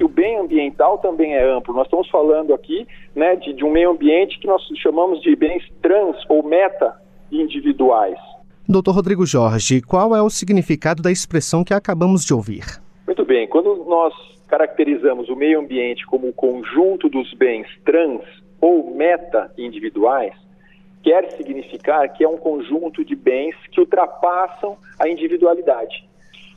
o 0.00 0.06
bem 0.06 0.38
ambiental 0.38 0.98
também 0.98 1.34
é 1.34 1.42
amplo. 1.42 1.74
Nós 1.74 1.86
estamos 1.86 2.08
falando 2.10 2.54
aqui 2.54 2.86
né, 3.12 3.34
de, 3.34 3.54
de 3.54 3.64
um 3.64 3.72
meio 3.72 3.90
ambiente 3.90 4.38
que 4.38 4.46
nós 4.46 4.62
chamamos 4.80 5.20
de 5.20 5.34
bens 5.34 5.64
trans 5.82 6.16
ou 6.28 6.44
meta-individuais. 6.44 8.18
Doutor 8.68 8.92
Rodrigo 8.92 9.26
Jorge, 9.26 9.82
qual 9.82 10.14
é 10.14 10.22
o 10.22 10.30
significado 10.30 11.02
da 11.02 11.10
expressão 11.10 11.64
que 11.64 11.74
acabamos 11.74 12.24
de 12.24 12.32
ouvir? 12.32 12.62
Muito 13.04 13.24
bem, 13.24 13.48
quando 13.48 13.84
nós 13.88 14.14
caracterizamos 14.46 15.28
o 15.28 15.34
meio 15.34 15.58
ambiente 15.58 16.06
como 16.06 16.28
o 16.28 16.32
conjunto 16.32 17.08
dos 17.08 17.34
bens 17.34 17.66
trans 17.84 18.22
ou 18.60 18.94
meta-individuais, 18.94 20.45
quer 21.06 21.30
significar 21.36 22.12
que 22.12 22.24
é 22.24 22.28
um 22.28 22.36
conjunto 22.36 23.04
de 23.04 23.14
bens 23.14 23.54
que 23.70 23.78
ultrapassam 23.78 24.76
a 24.98 25.08
individualidade. 25.08 26.04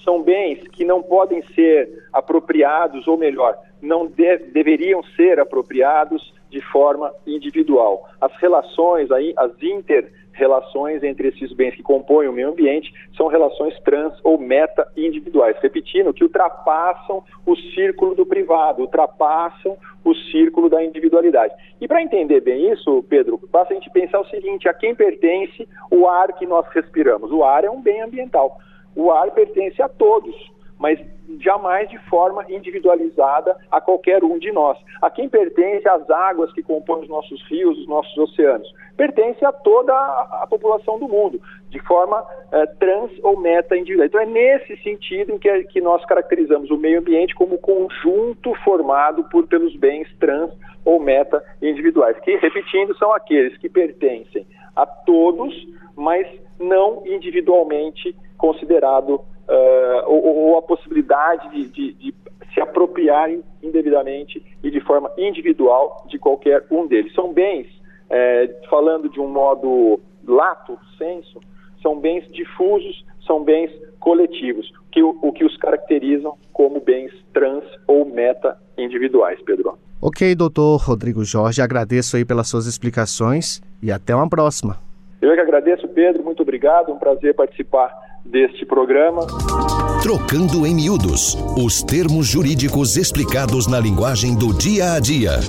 São 0.03 0.23
bens 0.23 0.67
que 0.69 0.83
não 0.83 1.03
podem 1.03 1.43
ser 1.53 2.07
apropriados, 2.11 3.07
ou 3.07 3.15
melhor, 3.15 3.55
não 3.79 4.07
de 4.07 4.39
deveriam 4.51 5.03
ser 5.15 5.39
apropriados 5.39 6.33
de 6.49 6.61
forma 6.61 7.13
individual. 7.27 8.09
As 8.19 8.35
relações, 8.37 9.09
as 9.11 9.51
inter 9.61 10.11
relações 10.39 11.03
entre 11.03 11.27
esses 11.27 11.51
bens 11.53 11.75
que 11.75 11.83
compõem 11.83 12.27
o 12.27 12.33
meio 12.33 12.49
ambiente 12.49 12.91
são 13.15 13.27
relações 13.27 13.77
trans 13.81 14.17
ou 14.23 14.39
meta-individuais, 14.39 15.57
repetindo, 15.61 16.13
que 16.13 16.23
ultrapassam 16.23 17.23
o 17.45 17.55
círculo 17.55 18.15
do 18.15 18.25
privado, 18.25 18.81
ultrapassam 18.81 19.77
o 20.03 20.15
círculo 20.31 20.69
da 20.69 20.83
individualidade. 20.83 21.53
E 21.79 21.87
para 21.87 22.01
entender 22.01 22.41
bem 22.41 22.71
isso, 22.71 23.03
Pedro, 23.09 23.39
basta 23.51 23.73
a 23.73 23.75
gente 23.75 23.89
pensar 23.91 24.19
o 24.21 24.29
seguinte: 24.29 24.67
a 24.67 24.73
quem 24.73 24.95
pertence 24.95 25.67
o 25.91 26.07
ar 26.07 26.33
que 26.33 26.47
nós 26.47 26.65
respiramos? 26.73 27.31
O 27.31 27.43
ar 27.43 27.63
é 27.63 27.69
um 27.69 27.81
bem 27.81 28.01
ambiental. 28.01 28.57
O 28.95 29.11
ar 29.11 29.31
pertence 29.31 29.81
a 29.81 29.89
todos 29.89 30.35
mas 30.79 30.97
jamais 31.41 31.89
de 31.89 31.97
forma 32.09 32.45
individualizada 32.49 33.55
a 33.69 33.81
qualquer 33.81 34.23
um 34.23 34.39
de 34.39 34.51
nós. 34.51 34.77
A 35.01 35.09
quem 35.09 35.27
pertence 35.29 35.87
as 35.87 36.09
águas 36.09 36.51
que 36.53 36.63
compõem 36.63 37.01
os 37.03 37.09
nossos 37.09 37.41
rios, 37.49 37.77
os 37.77 37.87
nossos 37.87 38.17
oceanos? 38.17 38.67
Pertence 38.95 39.43
a 39.45 39.51
toda 39.51 39.93
a, 39.93 40.47
população 40.49 40.97
do 40.97 41.07
mundo, 41.07 41.39
de 41.69 41.79
forma 41.81 42.25
eh, 42.51 42.65
trans 42.79 43.11
ou 43.21 43.39
meta 43.39 43.77
individual. 43.77 44.07
Então 44.07 44.21
é 44.21 44.25
nesse 44.25 44.75
sentido 44.81 45.33
em 45.33 45.37
que, 45.37 45.63
que 45.65 45.81
nós 45.81 46.03
caracterizamos 46.05 46.71
o 46.71 46.77
meio 46.77 46.99
ambiente 46.99 47.35
como 47.35 47.57
conjunto 47.57 48.53
formado 48.63 49.23
por 49.25 49.47
pelos 49.47 49.75
bens 49.75 50.07
trans 50.19 50.51
ou 50.83 50.99
meta 50.99 51.43
individuais, 51.61 52.17
que, 52.21 52.35
repetindo, 52.37 52.97
são 52.97 53.13
aqueles 53.13 53.57
que 53.57 53.69
pertencem 53.69 54.45
a 54.75 54.85
todos, 54.85 55.53
mas 55.95 56.25
não 56.59 57.03
individualmente 57.05 58.15
considerado 58.37 59.21
uh, 59.49 60.03
ou, 60.05 60.51
ou, 60.51 60.57
a 60.57 60.61
possibilidade 60.61 61.49
de, 61.49 61.67
de, 61.67 61.93
de 61.93 62.15
se 62.53 62.61
apropriarem 62.61 63.43
indevidamente 63.61 64.43
e 64.63 64.71
de 64.71 64.79
forma 64.81 65.11
individual 65.17 66.05
de 66.09 66.17
qualquer 66.17 66.65
um 66.71 66.87
deles. 66.87 67.13
São 67.13 67.33
bens, 67.33 67.67
é, 68.09 68.47
falando 68.69 69.09
de 69.09 69.19
um 69.19 69.27
modo 69.27 69.99
lato, 70.25 70.77
senso, 70.97 71.39
são 71.81 71.99
bens 71.99 72.27
difusos, 72.31 73.05
são 73.25 73.43
bens 73.43 73.71
coletivos, 73.99 74.71
que, 74.91 75.03
o, 75.03 75.17
o 75.21 75.31
que 75.31 75.43
os 75.43 75.55
caracterizam 75.57 76.37
como 76.53 76.79
bens 76.79 77.11
trans 77.33 77.63
ou 77.87 78.05
meta-individuais, 78.05 79.39
Pedro. 79.45 79.77
Ok, 80.01 80.33
doutor 80.33 80.77
Rodrigo 80.77 81.23
Jorge, 81.23 81.61
agradeço 81.61 82.15
aí 82.15 82.23
pelas 82.23 82.47
suas 82.47 82.65
explicações 82.65 83.61
e 83.81 83.91
até 83.91 84.15
uma 84.15 84.29
próxima. 84.29 84.77
Eu 85.21 85.31
é 85.31 85.35
que 85.35 85.41
agradeço, 85.41 85.87
Pedro, 85.89 86.23
muito 86.23 86.41
obrigado, 86.41 86.91
um 86.91 86.97
prazer 86.97 87.35
participar 87.35 87.93
deste 88.29 88.65
programa. 88.65 89.25
Trocando 90.01 90.65
em 90.65 90.75
miúdos 90.75 91.35
os 91.57 91.81
termos 91.81 92.27
jurídicos 92.27 92.95
explicados 92.95 93.67
na 93.67 93.79
linguagem 93.79 94.35
do 94.35 94.53
dia 94.53 94.93
a 94.93 94.99
dia. 94.99 95.39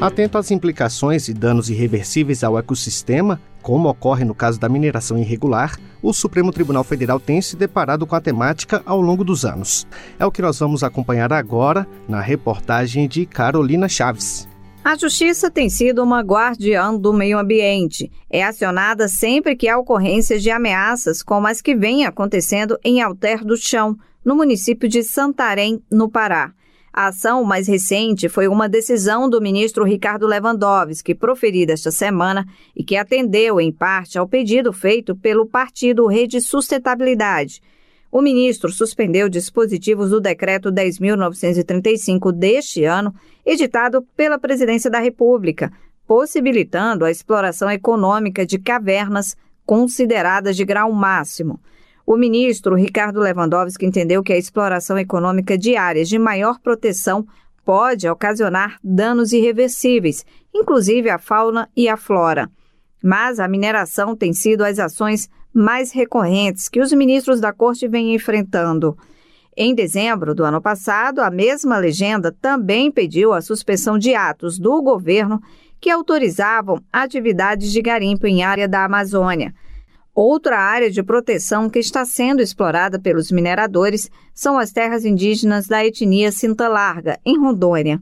Atento 0.00 0.38
às 0.38 0.50
implicações 0.50 1.28
e 1.28 1.34
danos 1.34 1.70
irreversíveis 1.70 2.44
ao 2.44 2.56
ecossistema, 2.56 3.40
como 3.60 3.88
ocorre 3.88 4.24
no 4.24 4.34
caso 4.34 4.58
da 4.58 4.68
mineração 4.68 5.18
irregular, 5.18 5.76
o 6.00 6.12
Supremo 6.12 6.52
Tribunal 6.52 6.84
Federal 6.84 7.18
tem 7.18 7.40
se 7.42 7.56
deparado 7.56 8.06
com 8.06 8.14
a 8.14 8.20
temática 8.20 8.80
ao 8.86 9.00
longo 9.00 9.24
dos 9.24 9.44
anos. 9.44 9.88
É 10.18 10.24
o 10.24 10.30
que 10.30 10.42
nós 10.42 10.58
vamos 10.58 10.84
acompanhar 10.84 11.32
agora 11.32 11.84
na 12.08 12.20
reportagem 12.20 13.08
de 13.08 13.26
Carolina 13.26 13.88
Chaves. 13.88 14.48
A 14.88 14.96
Justiça 14.96 15.50
tem 15.50 15.68
sido 15.68 16.02
uma 16.02 16.22
guardiã 16.22 16.94
do 16.94 17.12
meio 17.12 17.38
ambiente. 17.38 18.10
É 18.30 18.42
acionada 18.42 19.06
sempre 19.06 19.54
que 19.54 19.68
há 19.68 19.76
ocorrências 19.76 20.42
de 20.42 20.50
ameaças, 20.50 21.22
como 21.22 21.46
as 21.46 21.60
que 21.60 21.74
vêm 21.76 22.06
acontecendo 22.06 22.78
em 22.82 23.02
Alter 23.02 23.44
do 23.44 23.54
Chão, 23.54 23.98
no 24.24 24.34
município 24.34 24.88
de 24.88 25.02
Santarém, 25.02 25.82
no 25.92 26.08
Pará. 26.08 26.54
A 26.90 27.08
ação 27.08 27.44
mais 27.44 27.68
recente 27.68 28.30
foi 28.30 28.48
uma 28.48 28.66
decisão 28.66 29.28
do 29.28 29.42
ministro 29.42 29.84
Ricardo 29.84 30.26
Lewandowski, 30.26 31.14
proferida 31.14 31.74
esta 31.74 31.90
semana 31.90 32.46
e 32.74 32.82
que 32.82 32.96
atendeu, 32.96 33.60
em 33.60 33.70
parte, 33.70 34.18
ao 34.18 34.26
pedido 34.26 34.72
feito 34.72 35.14
pelo 35.14 35.44
partido 35.44 36.06
Rede 36.06 36.40
Sustentabilidade. 36.40 37.60
O 38.10 38.22
ministro 38.22 38.72
suspendeu 38.72 39.28
dispositivos 39.28 40.10
do 40.10 40.20
decreto 40.20 40.72
10.935 40.72 42.32
deste 42.32 42.84
ano, 42.84 43.14
editado 43.44 44.02
pela 44.16 44.38
Presidência 44.38 44.90
da 44.90 44.98
República, 44.98 45.70
possibilitando 46.06 47.04
a 47.04 47.10
exploração 47.10 47.70
econômica 47.70 48.46
de 48.46 48.58
cavernas 48.58 49.36
consideradas 49.66 50.56
de 50.56 50.64
grau 50.64 50.90
máximo. 50.90 51.60
O 52.06 52.16
ministro 52.16 52.74
Ricardo 52.74 53.20
Lewandowski 53.20 53.84
entendeu 53.84 54.22
que 54.22 54.32
a 54.32 54.38
exploração 54.38 54.98
econômica 54.98 55.58
de 55.58 55.76
áreas 55.76 56.08
de 56.08 56.18
maior 56.18 56.58
proteção 56.58 57.26
pode 57.62 58.08
ocasionar 58.08 58.78
danos 58.82 59.34
irreversíveis, 59.34 60.24
inclusive 60.54 61.10
à 61.10 61.18
fauna 61.18 61.68
e 61.76 61.86
à 61.86 61.98
flora. 61.98 62.50
Mas 63.04 63.38
a 63.38 63.46
mineração 63.46 64.16
tem 64.16 64.32
sido 64.32 64.64
as 64.64 64.78
ações 64.78 65.28
mais 65.52 65.92
recorrentes 65.92 66.68
que 66.68 66.80
os 66.80 66.92
ministros 66.92 67.40
da 67.40 67.52
Corte 67.52 67.88
vêm 67.88 68.14
enfrentando. 68.14 68.96
Em 69.56 69.74
dezembro 69.74 70.34
do 70.34 70.44
ano 70.44 70.62
passado, 70.62 71.20
a 71.20 71.30
mesma 71.30 71.78
legenda 71.78 72.30
também 72.40 72.92
pediu 72.92 73.32
a 73.32 73.40
suspensão 73.40 73.98
de 73.98 74.14
atos 74.14 74.58
do 74.58 74.80
governo 74.80 75.40
que 75.80 75.90
autorizavam 75.90 76.80
atividades 76.92 77.72
de 77.72 77.82
garimpo 77.82 78.26
em 78.26 78.42
área 78.42 78.68
da 78.68 78.84
Amazônia. 78.84 79.52
Outra 80.14 80.58
área 80.58 80.90
de 80.90 81.02
proteção 81.02 81.70
que 81.70 81.78
está 81.78 82.04
sendo 82.04 82.42
explorada 82.42 82.98
pelos 82.98 83.30
mineradores 83.30 84.10
são 84.34 84.58
as 84.58 84.72
terras 84.72 85.04
indígenas 85.04 85.68
da 85.68 85.84
etnia 85.84 86.32
Cinta 86.32 86.66
Larga, 86.66 87.18
em 87.24 87.38
Rondônia. 87.38 88.00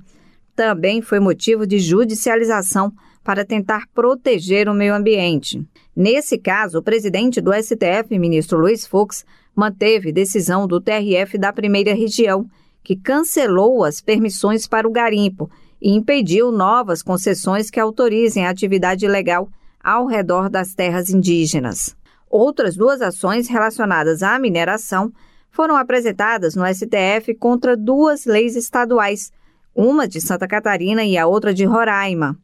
Também 0.55 1.03
foi 1.03 1.21
motivo 1.21 1.67
de 1.67 1.79
judicialização 1.79 2.91
para 3.23 3.45
tentar 3.45 3.85
proteger 3.95 4.69
o 4.69 4.75
meio 4.75 4.95
ambiente. 4.95 5.63
Nesse 5.97 6.37
caso, 6.37 6.79
o 6.79 6.83
presidente 6.83 7.41
do 7.41 7.51
STF, 7.55 8.19
ministro 8.19 8.59
Luiz 8.59 8.87
Fux, 8.87 9.25
manteve 9.55 10.13
decisão 10.13 10.67
do 10.67 10.79
TRF 10.79 11.39
da 11.39 11.55
primeira 11.55 11.95
região, 11.95 12.47
que 12.85 12.95
cancelou 12.95 13.83
as 13.83 14.03
permissões 14.03 14.69
para 14.69 14.87
o 14.87 14.93
garimpo 14.93 15.51
e 15.81 15.91
impediu 15.91 16.53
novas 16.53 17.03
concessões 17.03 17.71
que 17.71 17.81
autorizem 17.81 18.47
a 18.47 18.51
atividade 18.51 19.07
ilegal 19.07 19.49
ao 19.83 20.05
redor 20.05 20.51
das 20.51 20.75
terras 20.75 21.09
indígenas. 21.09 21.97
Outras 22.29 22.77
duas 22.77 23.01
ações 23.01 23.49
relacionadas 23.49 24.23
à 24.23 24.39
mineração 24.39 25.11
foram 25.51 25.77
apresentadas 25.77 26.55
no 26.55 26.67
STF 26.67 27.35
contra 27.39 27.75
duas 27.75 28.27
leis 28.27 28.55
estaduais, 28.55 29.33
uma 29.75 30.07
de 30.07 30.21
Santa 30.21 30.47
Catarina 30.47 31.03
e 31.05 31.17
a 31.17 31.27
outra 31.27 31.55
de 31.55 31.65
Roraima. 31.65 32.39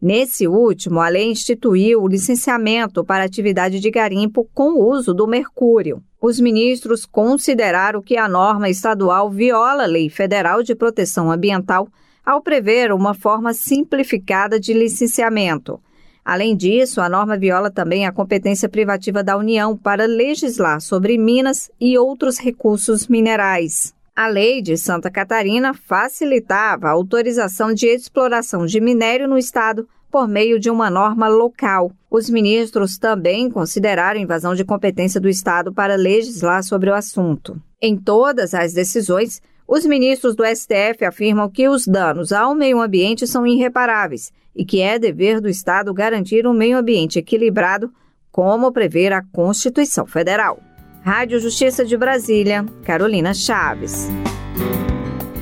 Nesse 0.00 0.48
último, 0.48 1.00
a 1.00 1.08
lei 1.08 1.30
instituiu 1.30 2.02
o 2.02 2.08
licenciamento 2.08 3.04
para 3.04 3.22
atividade 3.22 3.80
de 3.80 3.90
garimpo 3.90 4.48
com 4.54 4.82
uso 4.82 5.12
do 5.12 5.26
mercúrio. 5.26 6.02
Os 6.22 6.40
ministros 6.40 7.04
consideraram 7.04 8.00
que 8.00 8.16
a 8.16 8.26
norma 8.26 8.70
estadual 8.70 9.30
viola 9.30 9.82
a 9.82 9.86
Lei 9.86 10.08
Federal 10.08 10.62
de 10.62 10.74
Proteção 10.74 11.30
Ambiental 11.30 11.86
ao 12.24 12.40
prever 12.40 12.92
uma 12.92 13.12
forma 13.12 13.52
simplificada 13.52 14.58
de 14.58 14.72
licenciamento. 14.72 15.78
Além 16.24 16.56
disso, 16.56 17.00
a 17.00 17.08
norma 17.08 17.36
viola 17.36 17.70
também 17.70 18.06
a 18.06 18.12
competência 18.12 18.68
privativa 18.68 19.22
da 19.22 19.36
União 19.36 19.76
para 19.76 20.06
legislar 20.06 20.80
sobre 20.80 21.18
minas 21.18 21.70
e 21.80 21.98
outros 21.98 22.38
recursos 22.38 23.06
minerais. 23.06 23.94
A 24.20 24.26
lei 24.26 24.60
de 24.60 24.76
Santa 24.76 25.10
Catarina 25.10 25.72
facilitava 25.72 26.88
a 26.88 26.90
autorização 26.90 27.72
de 27.72 27.86
exploração 27.86 28.66
de 28.66 28.78
minério 28.78 29.26
no 29.26 29.38
estado 29.38 29.88
por 30.10 30.28
meio 30.28 30.60
de 30.60 30.68
uma 30.68 30.90
norma 30.90 31.26
local. 31.26 31.90
Os 32.10 32.28
ministros 32.28 32.98
também 32.98 33.50
consideraram 33.50 34.20
invasão 34.20 34.54
de 34.54 34.62
competência 34.62 35.18
do 35.18 35.26
Estado 35.26 35.72
para 35.72 35.96
legislar 35.96 36.62
sobre 36.62 36.90
o 36.90 36.94
assunto. 36.94 37.58
Em 37.80 37.96
todas 37.96 38.52
as 38.52 38.74
decisões, 38.74 39.40
os 39.66 39.86
ministros 39.86 40.36
do 40.36 40.44
STF 40.44 41.02
afirmam 41.02 41.48
que 41.48 41.66
os 41.66 41.86
danos 41.86 42.30
ao 42.30 42.54
meio 42.54 42.78
ambiente 42.78 43.26
são 43.26 43.46
irreparáveis 43.46 44.30
e 44.54 44.66
que 44.66 44.82
é 44.82 44.98
dever 44.98 45.40
do 45.40 45.48
Estado 45.48 45.94
garantir 45.94 46.46
um 46.46 46.52
meio 46.52 46.76
ambiente 46.76 47.18
equilibrado, 47.18 47.90
como 48.30 48.70
prevê 48.70 49.06
a 49.06 49.22
Constituição 49.32 50.06
Federal. 50.06 50.60
Rádio 51.02 51.40
Justiça 51.40 51.82
de 51.82 51.96
Brasília, 51.96 52.66
Carolina 52.84 53.32
Chaves. 53.32 54.10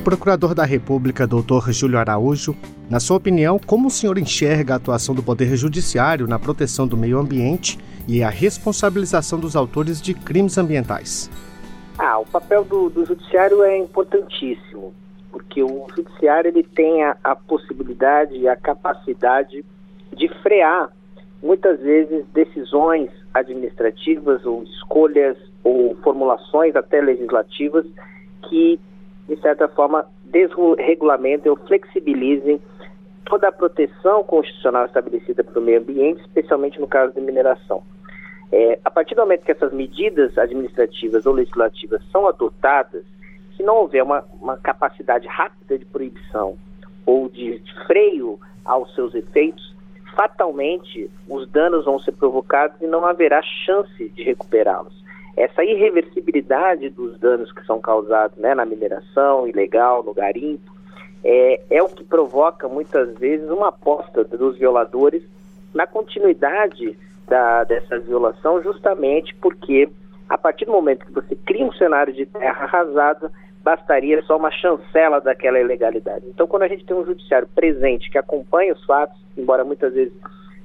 Procurador 0.05 0.55
da 0.55 0.63
República, 0.63 1.27
doutor 1.27 1.69
Júlio 1.73 1.99
Araújo, 1.99 2.55
na 2.89 2.97
sua 2.97 3.17
opinião, 3.17 3.59
como 3.59 3.89
o 3.89 3.91
senhor 3.91 4.17
enxerga 4.17 4.73
a 4.73 4.77
atuação 4.77 5.13
do 5.13 5.21
Poder 5.21 5.57
Judiciário 5.57 6.27
na 6.27 6.39
proteção 6.39 6.87
do 6.87 6.95
meio 6.95 7.19
ambiente 7.19 7.77
e 8.07 8.23
a 8.23 8.29
responsabilização 8.29 9.37
dos 9.37 9.53
autores 9.57 10.01
de 10.01 10.13
crimes 10.13 10.57
ambientais? 10.57 11.29
Ah, 11.97 12.19
o 12.19 12.25
papel 12.25 12.63
do, 12.63 12.89
do 12.89 13.05
Judiciário 13.05 13.61
é 13.61 13.77
importantíssimo, 13.77 14.93
porque 15.29 15.61
o 15.61 15.87
Judiciário 15.93 16.47
ele 16.47 16.63
tem 16.63 17.03
a, 17.03 17.17
a 17.21 17.35
possibilidade 17.35 18.33
e 18.37 18.47
a 18.47 18.55
capacidade 18.55 19.65
de 20.15 20.29
frear, 20.41 20.89
muitas 21.43 21.81
vezes, 21.81 22.25
decisões 22.33 23.09
administrativas 23.33 24.45
ou 24.45 24.63
escolhas 24.63 25.48
ou 25.63 25.95
formulações 25.97 26.75
até 26.75 27.01
legislativas 27.01 27.85
que 28.49 28.79
de 29.29 29.39
certa 29.41 29.67
forma, 29.67 30.07
desregulamentem 30.25 31.51
ou 31.51 31.55
flexibilizem 31.55 32.59
toda 33.25 33.47
a 33.47 33.51
proteção 33.51 34.23
constitucional 34.23 34.87
estabelecida 34.87 35.43
para 35.43 35.59
o 35.59 35.61
meio 35.61 35.79
ambiente, 35.79 36.19
especialmente 36.21 36.79
no 36.79 36.87
caso 36.87 37.13
de 37.13 37.21
mineração. 37.21 37.83
É, 38.51 38.79
a 38.83 38.89
partir 38.89 39.13
do 39.13 39.21
momento 39.21 39.45
que 39.45 39.51
essas 39.51 39.71
medidas 39.71 40.35
administrativas 40.35 41.27
ou 41.27 41.33
legislativas 41.33 42.01
são 42.11 42.27
adotadas, 42.27 43.03
se 43.55 43.61
não 43.61 43.75
houver 43.75 44.01
uma, 44.01 44.25
uma 44.41 44.57
capacidade 44.57 45.27
rápida 45.27 45.77
de 45.77 45.85
proibição 45.85 46.57
ou 47.05 47.29
de, 47.29 47.61
freio 47.85 48.39
aos 48.65 48.93
seus 48.95 49.13
efeitos, 49.13 49.75
fatalmente 50.15 51.11
os 51.29 51.47
danos 51.51 51.85
vão 51.85 51.99
ser 51.99 52.13
provocados 52.13 52.81
e 52.81 52.87
não 52.87 53.05
haverá 53.05 53.43
chance 53.43 54.09
de 54.09 54.23
recuperá-los 54.23 54.99
essa 55.39 55.63
irreversibilidade 55.63 56.89
dos 56.89 57.17
danos 57.17 57.49
que 57.53 57.65
são 57.65 57.79
causados 57.79 58.37
né, 58.37 58.53
na 58.53 58.65
mineração 58.65 59.47
ilegal, 59.47 60.03
no 60.03 60.13
garimpo, 60.13 60.69
é, 61.23 61.61
é 61.69 61.81
o 61.81 61.87
que 61.87 62.03
provoca 62.03 62.67
muitas 62.67 63.17
vezes 63.17 63.49
uma 63.49 63.69
aposta 63.69 64.25
dos 64.25 64.57
violadores 64.57 65.23
na 65.73 65.87
continuidade 65.87 66.97
da, 67.25 67.63
dessa 67.63 67.97
violação, 67.99 68.61
justamente 68.61 69.33
porque 69.35 69.89
a 70.27 70.37
partir 70.37 70.65
do 70.65 70.73
momento 70.73 71.05
que 71.05 71.13
você 71.13 71.37
cria 71.45 71.65
um 71.65 71.71
cenário 71.71 72.13
de 72.13 72.25
terra 72.25 72.65
arrasada, 72.65 73.31
bastaria 73.63 74.21
só 74.23 74.35
uma 74.35 74.51
chancela 74.51 75.21
daquela 75.21 75.57
ilegalidade. 75.57 76.25
Então, 76.27 76.47
quando 76.47 76.63
a 76.63 76.67
gente 76.67 76.83
tem 76.83 76.97
um 76.97 77.05
judiciário 77.05 77.47
presente 77.55 78.11
que 78.11 78.17
acompanha 78.17 78.73
os 78.73 78.83
fatos, 78.83 79.17
embora 79.37 79.63
muitas 79.63 79.93
vezes 79.93 80.13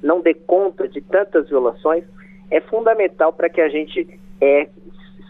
não 0.02 0.20
dê 0.20 0.34
conta 0.34 0.88
de 0.88 1.00
tantas 1.00 1.48
violações, 1.48 2.02
é 2.50 2.60
fundamental 2.60 3.32
para 3.32 3.48
que 3.48 3.60
a 3.60 3.68
gente 3.68 4.18
é, 4.40 4.68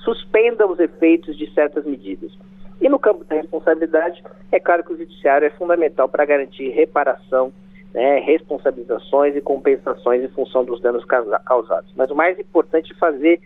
suspenda 0.05 0.67
os 0.67 0.79
efeitos 0.79 1.37
de 1.37 1.53
certas 1.55 1.85
medidas. 1.85 2.33
E 2.81 2.89
no 2.89 2.99
campo 2.99 3.25
da 3.25 3.37
responsabilidade, 3.37 4.23
é 4.53 4.61
claro 4.61 4.85
que 4.85 4.93
o 4.93 4.97
judiciário 4.97 5.47
é 5.47 5.51
fundamental 5.51 6.09
para 6.09 6.25
garantir 6.25 6.69
reparação, 6.71 7.53
né, 7.95 8.19
responsabilizações 8.19 9.37
e 9.37 9.41
compensações 9.41 10.23
em 10.23 10.29
função 10.29 10.65
dos 10.65 10.81
danos 10.81 11.05
causados. 11.05 11.93
Mas 11.97 12.11
o 12.11 12.15
mais 12.15 12.39
importante 12.39 12.93
é 12.93 12.97
fazer 12.97 13.41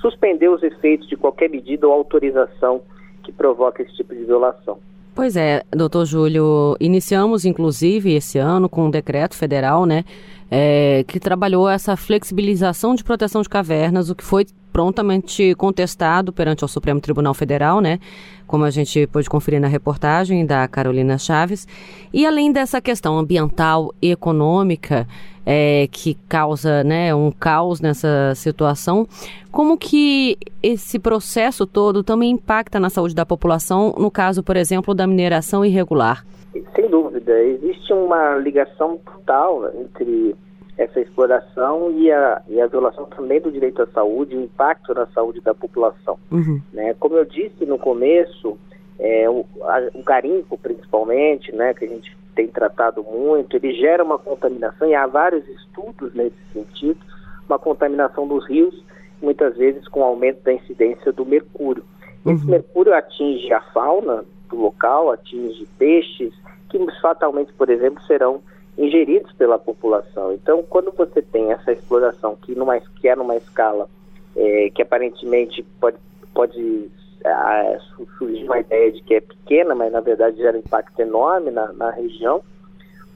suspender 0.00 0.48
os 0.48 0.62
efeitos 0.62 1.08
de 1.08 1.16
qualquer 1.16 1.50
medida 1.50 1.86
ou 1.86 1.92
autorização 1.92 2.80
que 3.22 3.32
provoque 3.32 3.82
esse 3.82 3.94
tipo 3.96 4.14
de 4.14 4.24
violação. 4.24 4.78
Pois 5.14 5.36
é, 5.36 5.62
doutor 5.72 6.06
Júlio, 6.06 6.76
iniciamos 6.78 7.44
inclusive 7.44 8.14
esse 8.14 8.38
ano 8.38 8.68
com 8.68 8.84
um 8.84 8.90
decreto 8.90 9.34
federal, 9.34 9.84
né, 9.84 10.04
é, 10.48 11.04
que 11.08 11.18
trabalhou 11.18 11.68
essa 11.68 11.96
flexibilização 11.96 12.94
de 12.94 13.02
proteção 13.02 13.42
de 13.42 13.48
cavernas, 13.48 14.08
o 14.10 14.14
que 14.14 14.22
foi 14.22 14.46
prontamente 14.72 15.54
contestado 15.54 16.32
perante 16.32 16.64
o 16.64 16.68
Supremo 16.68 17.00
Tribunal 17.00 17.34
Federal, 17.34 17.80
né? 17.80 17.98
Como 18.46 18.64
a 18.64 18.70
gente 18.70 19.06
pôde 19.06 19.28
conferir 19.28 19.60
na 19.60 19.68
reportagem 19.68 20.46
da 20.46 20.66
Carolina 20.68 21.18
Chaves. 21.18 21.66
E 22.12 22.26
além 22.26 22.52
dessa 22.52 22.80
questão 22.80 23.18
ambiental 23.18 23.94
e 24.00 24.10
econômica, 24.10 25.06
é, 25.50 25.88
que 25.90 26.14
causa 26.28 26.84
né, 26.84 27.14
um 27.14 27.30
caos 27.30 27.80
nessa 27.80 28.34
situação, 28.34 29.06
como 29.50 29.78
que 29.78 30.36
esse 30.62 30.98
processo 30.98 31.66
todo 31.66 32.04
também 32.04 32.32
impacta 32.32 32.78
na 32.78 32.90
saúde 32.90 33.14
da 33.14 33.24
população, 33.24 33.94
no 33.98 34.10
caso, 34.10 34.42
por 34.42 34.56
exemplo, 34.58 34.94
da 34.94 35.06
mineração 35.06 35.64
irregular? 35.64 36.22
Sem 36.74 36.90
dúvida, 36.90 37.32
existe 37.42 37.92
uma 37.94 38.36
ligação 38.36 38.98
total 38.98 39.70
entre 39.74 40.36
essa 40.78 41.00
exploração 41.00 41.90
e 41.90 42.10
a, 42.10 42.40
e 42.48 42.60
a 42.60 42.66
violação 42.68 43.04
também 43.06 43.40
do 43.40 43.50
direito 43.50 43.82
à 43.82 43.86
saúde, 43.88 44.36
o 44.36 44.40
impacto 44.40 44.94
na 44.94 45.06
saúde 45.08 45.40
da 45.40 45.52
população. 45.52 46.16
Uhum. 46.30 46.62
Né? 46.72 46.94
Como 47.00 47.16
eu 47.16 47.24
disse 47.24 47.66
no 47.66 47.76
começo, 47.76 48.56
é, 48.96 49.28
o, 49.28 49.44
a, 49.62 49.90
o 49.92 50.02
garimpo 50.04 50.56
principalmente, 50.56 51.54
né, 51.54 51.74
que 51.74 51.84
a 51.84 51.88
gente 51.88 52.16
tem 52.34 52.46
tratado 52.46 53.02
muito, 53.02 53.56
ele 53.56 53.74
gera 53.74 54.04
uma 54.04 54.18
contaminação, 54.18 54.88
e 54.88 54.94
há 54.94 55.04
vários 55.08 55.46
estudos 55.48 56.14
nesse 56.14 56.38
sentido, 56.52 57.00
uma 57.48 57.58
contaminação 57.58 58.28
dos 58.28 58.46
rios, 58.48 58.84
muitas 59.20 59.56
vezes 59.56 59.88
com 59.88 60.04
aumento 60.04 60.44
da 60.44 60.52
incidência 60.52 61.12
do 61.12 61.26
mercúrio. 61.26 61.82
Uhum. 62.24 62.34
Esse 62.34 62.46
mercúrio 62.46 62.94
atinge 62.94 63.52
a 63.52 63.60
fauna 63.72 64.24
do 64.48 64.56
local, 64.56 65.10
atinge 65.10 65.66
peixes, 65.76 66.32
que 66.68 66.78
fatalmente, 67.00 67.52
por 67.54 67.68
exemplo, 67.68 68.00
serão 68.04 68.40
ingeridos 68.78 69.32
pela 69.32 69.58
população. 69.58 70.32
Então, 70.32 70.62
quando 70.62 70.92
você 70.92 71.20
tem 71.20 71.50
essa 71.52 71.72
exploração 71.72 72.36
que, 72.36 72.54
numa, 72.54 72.78
que 72.80 73.08
é 73.08 73.16
numa 73.16 73.36
escala 73.36 73.88
é, 74.36 74.70
que 74.70 74.80
aparentemente 74.80 75.64
pode, 75.80 75.98
pode 76.32 76.88
é, 77.24 77.78
surgir 78.16 78.44
uma 78.44 78.60
ideia 78.60 78.92
de 78.92 79.02
que 79.02 79.14
é 79.14 79.20
pequena, 79.20 79.74
mas 79.74 79.92
na 79.92 80.00
verdade 80.00 80.36
gera 80.36 80.56
um 80.56 80.60
impacto 80.60 80.98
enorme 81.00 81.50
na, 81.50 81.72
na 81.72 81.90
região, 81.90 82.40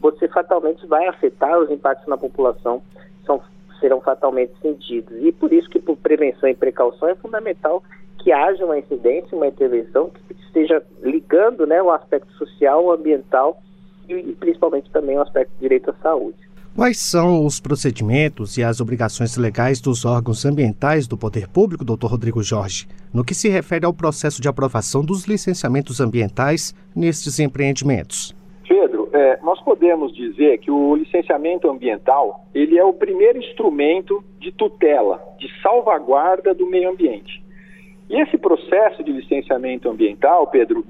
você 0.01 0.27
fatalmente 0.27 0.85
vai 0.87 1.07
afetar 1.07 1.57
os 1.61 1.71
impactos 1.71 2.09
na 2.09 2.17
população, 2.17 2.83
são, 3.25 3.41
serão 3.79 4.01
fatalmente 4.01 4.53
sentidos. 4.61 5.17
E 5.23 5.31
por 5.31 5.53
isso 5.53 5.71
que 5.71 5.79
por 5.79 5.97
prevenção 5.97 6.49
e 6.49 6.55
precaução 6.55 7.09
é 7.09 7.15
fundamental 7.15 7.85
que 8.19 8.33
haja 8.33 8.65
uma 8.65 8.79
incidência, 8.79 9.37
uma 9.37 9.47
intervenção 9.47 10.11
que 10.11 10.35
esteja 10.45 10.83
ligando 11.03 11.67
né, 11.69 11.81
o 11.81 11.91
aspecto 11.91 12.33
social, 12.33 12.91
ambiental 12.91 13.63
e 14.09 14.35
principalmente 14.35 14.91
também 14.91 15.17
o 15.17 15.23
aspecto 15.23 15.53
de 15.55 15.61
direito 15.61 15.91
à 15.91 15.95
saúde. 16.03 16.37
Quais 16.75 16.99
são 16.99 17.45
os 17.45 17.61
procedimentos 17.61 18.57
e 18.57 18.65
as 18.65 18.81
obrigações 18.81 19.37
legais 19.37 19.79
dos 19.79 20.07
órgãos 20.07 20.47
ambientais 20.47 21.07
do 21.07 21.19
poder 21.19 21.47
público, 21.47 21.85
doutor 21.85 22.13
Rodrigo 22.13 22.43
Jorge, 22.43 22.87
no 23.13 23.23
que 23.23 23.35
se 23.35 23.51
refere 23.51 23.85
ao 23.85 23.93
processo 23.93 24.41
de 24.41 24.49
aprovação 24.49 25.05
dos 25.05 25.27
licenciamentos 25.27 26.01
ambientais 26.01 26.75
nestes 26.97 27.39
empreendimentos? 27.39 28.35
Pedro, 28.67 29.11
é, 29.13 29.39
nós 29.43 29.63
podemos 29.63 30.15
dizer 30.17 30.59
que 30.61 30.71
o 30.71 30.97
licenciamento 30.97 31.71
ambiental 31.71 32.47
ele 32.55 32.79
é 32.79 32.85
o 32.85 32.95
primeiro 32.95 33.39
instrumento 33.39 34.25
de 34.41 34.51
tutela, 34.51 35.23
de 35.39 35.49
salvaguarda 35.61 36.55
do 36.55 36.67
meio 36.67 36.91
ambiente. 36.91 37.43
E 38.09 38.19
esse 38.19 38.39
processo 38.39 39.05
de 39.05 39.13
licenciamento 39.13 39.91
ambiental, 39.91 40.47
Pedro, 40.47 40.87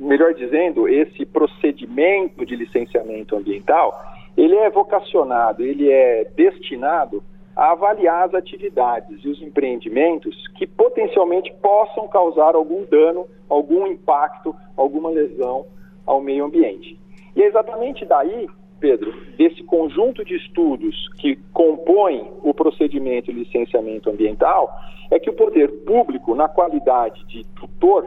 melhor 0.00 0.32
dizendo, 0.32 0.88
esse 0.88 1.26
procedimento 1.26 2.44
de 2.46 2.56
licenciamento 2.56 3.36
ambiental, 3.36 3.92
ele 4.36 4.56
é 4.56 4.70
vocacionado, 4.70 5.62
ele 5.62 5.90
é 5.90 6.24
destinado 6.34 7.22
a 7.54 7.72
avaliar 7.72 8.26
as 8.26 8.34
atividades 8.34 9.22
e 9.22 9.28
os 9.28 9.42
empreendimentos 9.42 10.48
que 10.56 10.66
potencialmente 10.66 11.52
possam 11.60 12.08
causar 12.08 12.54
algum 12.54 12.84
dano, 12.86 13.26
algum 13.48 13.86
impacto, 13.86 14.54
alguma 14.76 15.10
lesão 15.10 15.66
ao 16.06 16.22
meio 16.22 16.46
ambiente. 16.46 16.98
E 17.36 17.42
é 17.42 17.46
exatamente 17.46 18.06
daí, 18.06 18.48
Pedro, 18.78 19.12
desse 19.36 19.62
conjunto 19.64 20.24
de 20.24 20.36
estudos 20.36 21.10
que 21.18 21.36
compõem 21.52 22.30
o 22.42 22.54
procedimento 22.54 23.30
de 23.30 23.40
licenciamento 23.40 24.08
ambiental, 24.08 24.72
é 25.10 25.18
que 25.18 25.28
o 25.28 25.34
poder 25.34 25.68
público, 25.84 26.34
na 26.34 26.48
qualidade 26.48 27.22
de 27.26 27.44
tutor, 27.54 28.06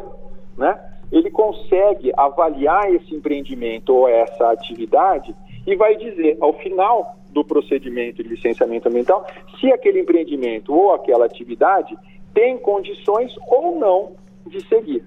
né, 0.57 0.79
ele 1.11 1.29
consegue 1.29 2.11
avaliar 2.17 2.93
esse 2.93 3.13
empreendimento 3.13 3.93
ou 3.93 4.07
essa 4.07 4.51
atividade 4.51 5.35
e 5.65 5.75
vai 5.75 5.95
dizer, 5.95 6.37
ao 6.41 6.53
final 6.53 7.15
do 7.29 7.43
procedimento 7.43 8.21
de 8.21 8.29
licenciamento 8.29 8.87
ambiental, 8.87 9.25
se 9.59 9.71
aquele 9.71 9.99
empreendimento 9.99 10.73
ou 10.73 10.93
aquela 10.93 11.25
atividade 11.25 11.97
tem 12.33 12.57
condições 12.57 13.33
ou 13.47 13.77
não 13.77 14.13
de 14.45 14.61
seguir. 14.67 15.05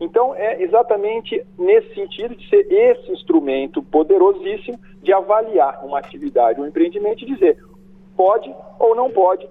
Então, 0.00 0.34
é 0.34 0.62
exatamente 0.62 1.44
nesse 1.58 1.94
sentido 1.94 2.34
de 2.34 2.48
ser 2.48 2.66
esse 2.70 3.12
instrumento 3.12 3.82
poderosíssimo 3.82 4.78
de 5.02 5.12
avaliar 5.12 5.84
uma 5.84 5.98
atividade, 5.98 6.60
um 6.60 6.66
empreendimento 6.66 7.22
e 7.22 7.26
dizer 7.26 7.58
pode 8.16 8.52
ou 8.78 8.94
não 8.94 9.10
pode, 9.10 9.48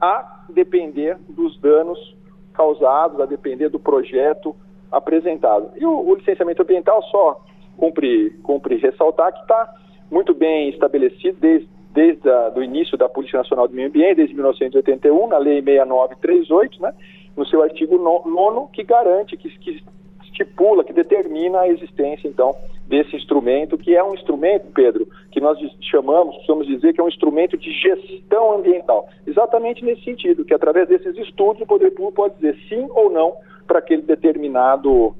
a 0.00 0.44
depender 0.48 1.16
dos 1.28 1.60
danos 1.60 2.16
causados, 2.52 3.20
a 3.20 3.26
depender 3.26 3.68
do 3.68 3.78
projeto 3.78 4.56
apresentado. 4.90 5.70
E 5.76 5.84
o, 5.84 6.08
o 6.08 6.14
licenciamento 6.14 6.62
ambiental 6.62 7.02
só 7.04 7.40
cumpre, 7.76 8.30
cumpre 8.42 8.76
ressaltar 8.76 9.32
que 9.32 9.40
está 9.40 9.74
muito 10.10 10.34
bem 10.34 10.68
estabelecido 10.70 11.38
desde, 11.40 11.68
desde 11.92 12.28
o 12.56 12.62
início 12.62 12.98
da 12.98 13.08
Política 13.08 13.38
Nacional 13.38 13.68
do 13.68 13.74
Meio 13.74 13.88
Ambiente, 13.88 14.16
desde 14.16 14.34
1981, 14.34 15.28
na 15.28 15.38
Lei 15.38 15.62
6938, 15.62 16.82
né, 16.82 16.94
no 17.36 17.46
seu 17.46 17.62
artigo 17.62 17.96
9 17.96 18.68
que 18.72 18.82
garante, 18.82 19.36
que, 19.36 19.48
que 19.58 19.82
estipula, 20.24 20.84
que 20.84 20.92
determina 20.92 21.60
a 21.60 21.68
existência, 21.68 22.26
então, 22.26 22.54
desse 22.86 23.14
instrumento, 23.14 23.78
que 23.78 23.94
é 23.94 24.02
um 24.02 24.14
instrumento, 24.14 24.66
Pedro, 24.72 25.06
que 25.30 25.40
nós 25.40 25.58
chamamos, 25.80 26.34
precisamos 26.36 26.66
dizer 26.66 26.92
que 26.92 27.00
é 27.00 27.04
um 27.04 27.08
instrumento 27.08 27.56
de 27.56 27.70
gestão 27.72 28.56
ambiental. 28.56 29.08
Exatamente 29.26 29.84
nesse 29.84 30.02
sentido, 30.02 30.44
que 30.44 30.54
através 30.54 30.88
desses 30.88 31.16
estudos 31.16 31.62
o 31.62 31.66
poder 31.66 31.90
público 31.90 32.12
pode 32.12 32.34
dizer 32.34 32.56
sim 32.68 32.86
ou 32.90 33.10
não 33.10 33.34
para 33.70 33.78
aquele 33.78 34.02
determinado 34.02 34.90
uh, 34.90 35.14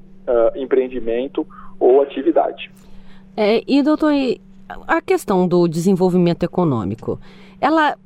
empreendimento 0.56 1.46
ou 1.78 2.02
atividade. 2.02 2.68
É, 3.36 3.62
e, 3.64 3.80
doutor, 3.80 4.12
a 4.88 5.00
questão 5.00 5.46
do 5.46 5.68
desenvolvimento 5.68 6.42
econômico, 6.42 7.20
ela 7.60 7.96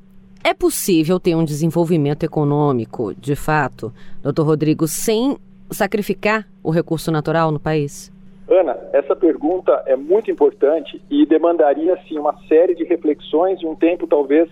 é 0.44 0.52
possível 0.52 1.18
ter 1.18 1.34
um 1.34 1.46
desenvolvimento 1.46 2.24
econômico, 2.24 3.14
de 3.14 3.34
fato, 3.34 3.90
doutor 4.22 4.44
Rodrigo, 4.44 4.86
sem 4.86 5.38
sacrificar 5.70 6.46
o 6.62 6.70
recurso 6.70 7.10
natural 7.10 7.50
no 7.50 7.58
país? 7.58 8.12
Ana, 8.46 8.76
essa 8.92 9.16
pergunta 9.16 9.82
é 9.86 9.96
muito 9.96 10.30
importante 10.30 11.00
e 11.10 11.24
demandaria 11.24 11.98
sim 12.06 12.18
uma 12.18 12.36
série 12.46 12.74
de 12.74 12.84
reflexões 12.84 13.62
e 13.62 13.66
um 13.66 13.74
tempo 13.74 14.06
talvez 14.06 14.50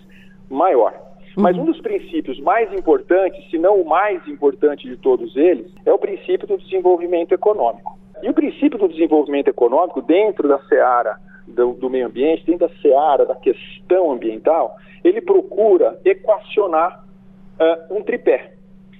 maior. 0.48 1.11
Uhum. 1.36 1.42
Mas 1.42 1.56
um 1.56 1.64
dos 1.64 1.80
princípios 1.80 2.38
mais 2.40 2.72
importantes, 2.72 3.48
se 3.50 3.58
não 3.58 3.80
o 3.80 3.88
mais 3.88 4.26
importante 4.28 4.88
de 4.88 4.96
todos 4.96 5.36
eles, 5.36 5.72
é 5.84 5.92
o 5.92 5.98
princípio 5.98 6.46
do 6.46 6.58
desenvolvimento 6.58 7.32
econômico. 7.32 7.98
E 8.22 8.28
o 8.28 8.34
princípio 8.34 8.78
do 8.78 8.88
desenvolvimento 8.88 9.48
econômico, 9.48 10.00
dentro 10.00 10.46
da 10.46 10.58
seara 10.68 11.16
do, 11.46 11.72
do 11.72 11.90
meio 11.90 12.06
ambiente, 12.06 12.44
dentro 12.46 12.68
da 12.68 12.74
seara 12.80 13.26
da 13.26 13.34
questão 13.34 14.12
ambiental, 14.12 14.76
ele 15.02 15.20
procura 15.20 16.00
equacionar 16.04 17.04
uh, 17.58 17.96
um 17.96 18.02
tripé. 18.02 18.52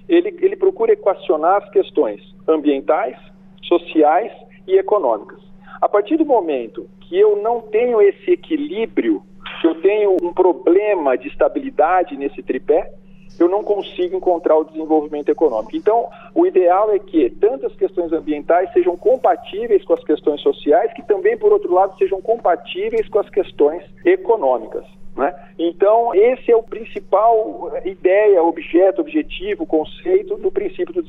Ele, 0.09 0.37
ele 0.41 0.57
procura 0.57 0.93
equacionar 0.93 1.63
as 1.63 1.71
questões 1.71 2.21
ambientais, 2.49 3.17
sociais 3.63 4.33
e 4.67 4.77
econômicas. 4.77 5.41
A 5.81 5.89
partir 5.89 6.17
do 6.17 6.25
momento 6.25 6.89
que 7.01 7.19
eu 7.19 7.37
não 7.37 7.61
tenho 7.61 8.01
esse 8.01 8.33
equilíbrio, 8.33 9.23
que 9.63 9.69
eu 9.69 9.77
tenho 9.77 10.17
um 10.21 10.33
problema 10.33 11.17
de 11.17 11.29
estabilidade 11.29 12.17
nesse 12.17 12.43
tripé, 12.43 12.91
eu 13.39 13.49
não 13.49 13.63
consigo 13.63 14.17
encontrar 14.17 14.57
o 14.57 14.65
desenvolvimento 14.65 15.29
econômico. 15.29 15.77
Então, 15.77 16.09
o 16.35 16.45
ideal 16.45 16.91
é 16.91 16.99
que 16.99 17.31
tanto 17.31 17.67
as 17.67 17.75
questões 17.77 18.13
ambientais 18.13 18.73
sejam 18.73 18.97
compatíveis 18.97 19.85
com 19.85 19.95
as 19.95 20.03
questões 20.03 20.41
sociais, 20.41 20.93
que 20.95 21.03
também, 21.05 21.39
por 21.39 21.53
outro 21.53 21.73
lado, 21.73 21.97
sejam 21.97 22.21
compatíveis 22.21 23.09
com 23.09 23.21
as 23.21 23.31
questões 23.31 23.85
econômicas. 24.05 24.85
Né? 25.17 25.33
Então, 25.57 26.13
esse 26.13 26.51
é 26.51 26.57
o 26.57 26.63
principal 26.65 27.71
ideia, 27.85 28.43
objeto, 28.43 29.01
objetivo, 29.01 29.65
conceito 29.65 30.37
do 30.39 30.51
princípio 30.51 30.93
do 30.93 31.03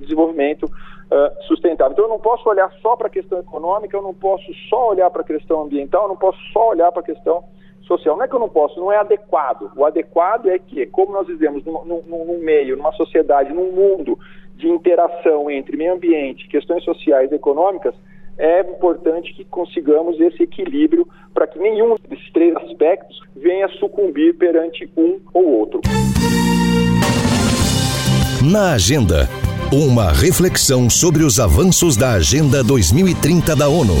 desenvolvimento 0.00 0.64
uh, 0.64 1.42
sustentável. 1.46 1.92
Então, 1.92 2.06
eu 2.06 2.10
não 2.10 2.18
posso 2.18 2.48
olhar 2.48 2.72
só 2.82 2.96
para 2.96 3.06
a 3.06 3.10
questão 3.10 3.38
econômica, 3.38 3.96
eu 3.96 4.02
não 4.02 4.14
posso 4.14 4.52
só 4.68 4.88
olhar 4.88 5.08
para 5.10 5.22
a 5.22 5.24
questão 5.24 5.62
ambiental, 5.62 6.02
eu 6.02 6.08
não 6.08 6.16
posso 6.16 6.38
só 6.52 6.70
olhar 6.70 6.90
para 6.90 7.00
a 7.00 7.04
questão 7.04 7.44
social. 7.86 8.16
Não 8.16 8.24
é 8.24 8.28
que 8.28 8.34
eu 8.34 8.40
não 8.40 8.48
posso, 8.48 8.78
não 8.78 8.92
é 8.92 8.96
adequado. 8.96 9.70
O 9.76 9.84
adequado 9.84 10.46
é 10.46 10.58
que, 10.58 10.86
como 10.86 11.12
nós 11.12 11.26
vivemos 11.26 11.64
num, 11.64 11.84
num, 11.84 12.02
num 12.06 12.38
meio, 12.40 12.76
numa 12.76 12.92
sociedade, 12.92 13.52
num 13.52 13.72
mundo 13.72 14.18
de 14.56 14.68
interação 14.68 15.50
entre 15.50 15.76
meio 15.76 15.94
ambiente, 15.94 16.48
questões 16.48 16.84
sociais 16.84 17.30
e 17.32 17.34
econômicas, 17.34 17.94
é 18.36 18.60
importante 18.60 19.32
que 19.32 19.44
consigamos 19.44 20.20
esse 20.20 20.42
equilíbrio 20.42 21.06
para 21.32 21.46
que 21.46 21.58
nenhum 21.58 21.96
desses 22.08 22.32
três 22.32 22.54
aspectos 22.56 23.20
venha 23.36 23.68
sucumbir 23.68 24.36
perante 24.36 24.90
um 24.96 25.20
ou 25.32 25.58
outro. 25.58 25.80
Na 28.42 28.74
agenda, 28.74 29.28
uma 29.72 30.12
reflexão 30.12 30.90
sobre 30.90 31.22
os 31.22 31.40
avanços 31.40 31.96
da 31.96 32.12
Agenda 32.12 32.62
2030 32.62 33.56
da 33.56 33.68
ONU. 33.68 33.94